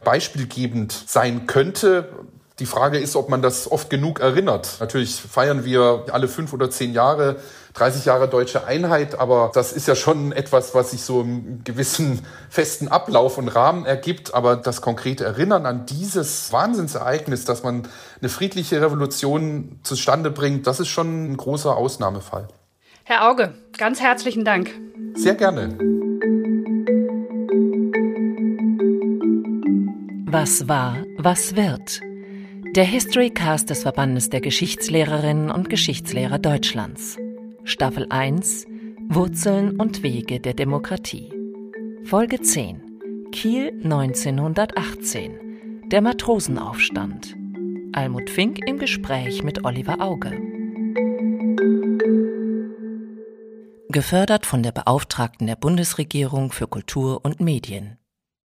beispielgebend 0.03 0.91
sein 1.07 1.47
könnte. 1.47 2.09
Die 2.59 2.65
Frage 2.65 2.99
ist, 2.99 3.15
ob 3.15 3.29
man 3.29 3.41
das 3.41 3.69
oft 3.69 3.89
genug 3.89 4.21
erinnert. 4.21 4.77
Natürlich 4.79 5.21
feiern 5.21 5.65
wir 5.65 6.05
alle 6.11 6.27
fünf 6.29 6.53
oder 6.53 6.69
zehn 6.69 6.93
Jahre 6.93 7.37
30 7.75 8.05
Jahre 8.05 8.29
deutsche 8.29 8.65
Einheit, 8.65 9.19
aber 9.19 9.51
das 9.53 9.73
ist 9.73 9.87
ja 9.87 9.95
schon 9.95 10.31
etwas, 10.31 10.73
was 10.73 10.91
sich 10.91 11.03
so 11.03 11.21
im 11.21 11.61
gewissen 11.65 12.25
festen 12.49 12.87
Ablauf 12.87 13.37
und 13.37 13.49
Rahmen 13.49 13.85
ergibt. 13.85 14.33
Aber 14.33 14.55
das 14.55 14.81
konkrete 14.81 15.25
Erinnern 15.25 15.65
an 15.65 15.85
dieses 15.85 16.53
Wahnsinnsereignis, 16.53 17.43
dass 17.43 17.63
man 17.63 17.87
eine 18.21 18.29
friedliche 18.29 18.81
Revolution 18.81 19.79
zustande 19.83 20.31
bringt, 20.31 20.67
das 20.67 20.79
ist 20.79 20.87
schon 20.87 21.31
ein 21.31 21.37
großer 21.37 21.75
Ausnahmefall. 21.75 22.47
Herr 23.03 23.29
Auge, 23.29 23.53
ganz 23.77 23.99
herzlichen 23.99 24.45
Dank. 24.45 24.71
Sehr 25.15 25.35
gerne. 25.35 25.77
Was 30.27 30.67
war, 30.67 31.03
was 31.17 31.55
wird? 31.55 32.04
Der 32.75 32.83
Historycast 32.83 33.69
des 33.69 33.83
Verbandes 33.83 34.29
der 34.29 34.41
Geschichtslehrerinnen 34.41 35.49
und 35.49 35.69
Geschichtslehrer 35.69 36.39
Deutschlands. 36.39 37.15
Staffel 37.63 38.05
1 38.09 38.65
Wurzeln 39.07 39.79
und 39.79 40.03
Wege 40.03 40.41
der 40.41 40.53
Demokratie. 40.53 41.31
Folge 42.03 42.41
10 42.41 43.29
Kiel 43.31 43.71
1918 43.81 45.87
Der 45.89 46.01
Matrosenaufstand. 46.01 47.37
Almut 47.93 48.29
Fink 48.29 48.59
im 48.67 48.77
Gespräch 48.77 49.41
mit 49.41 49.63
Oliver 49.63 50.01
Auge. 50.01 50.37
Gefördert 53.87 54.45
von 54.45 54.63
der 54.63 54.73
Beauftragten 54.73 55.47
der 55.47 55.55
Bundesregierung 55.55 56.51
für 56.51 56.67
Kultur 56.67 57.23
und 57.23 57.39
Medien. 57.39 57.99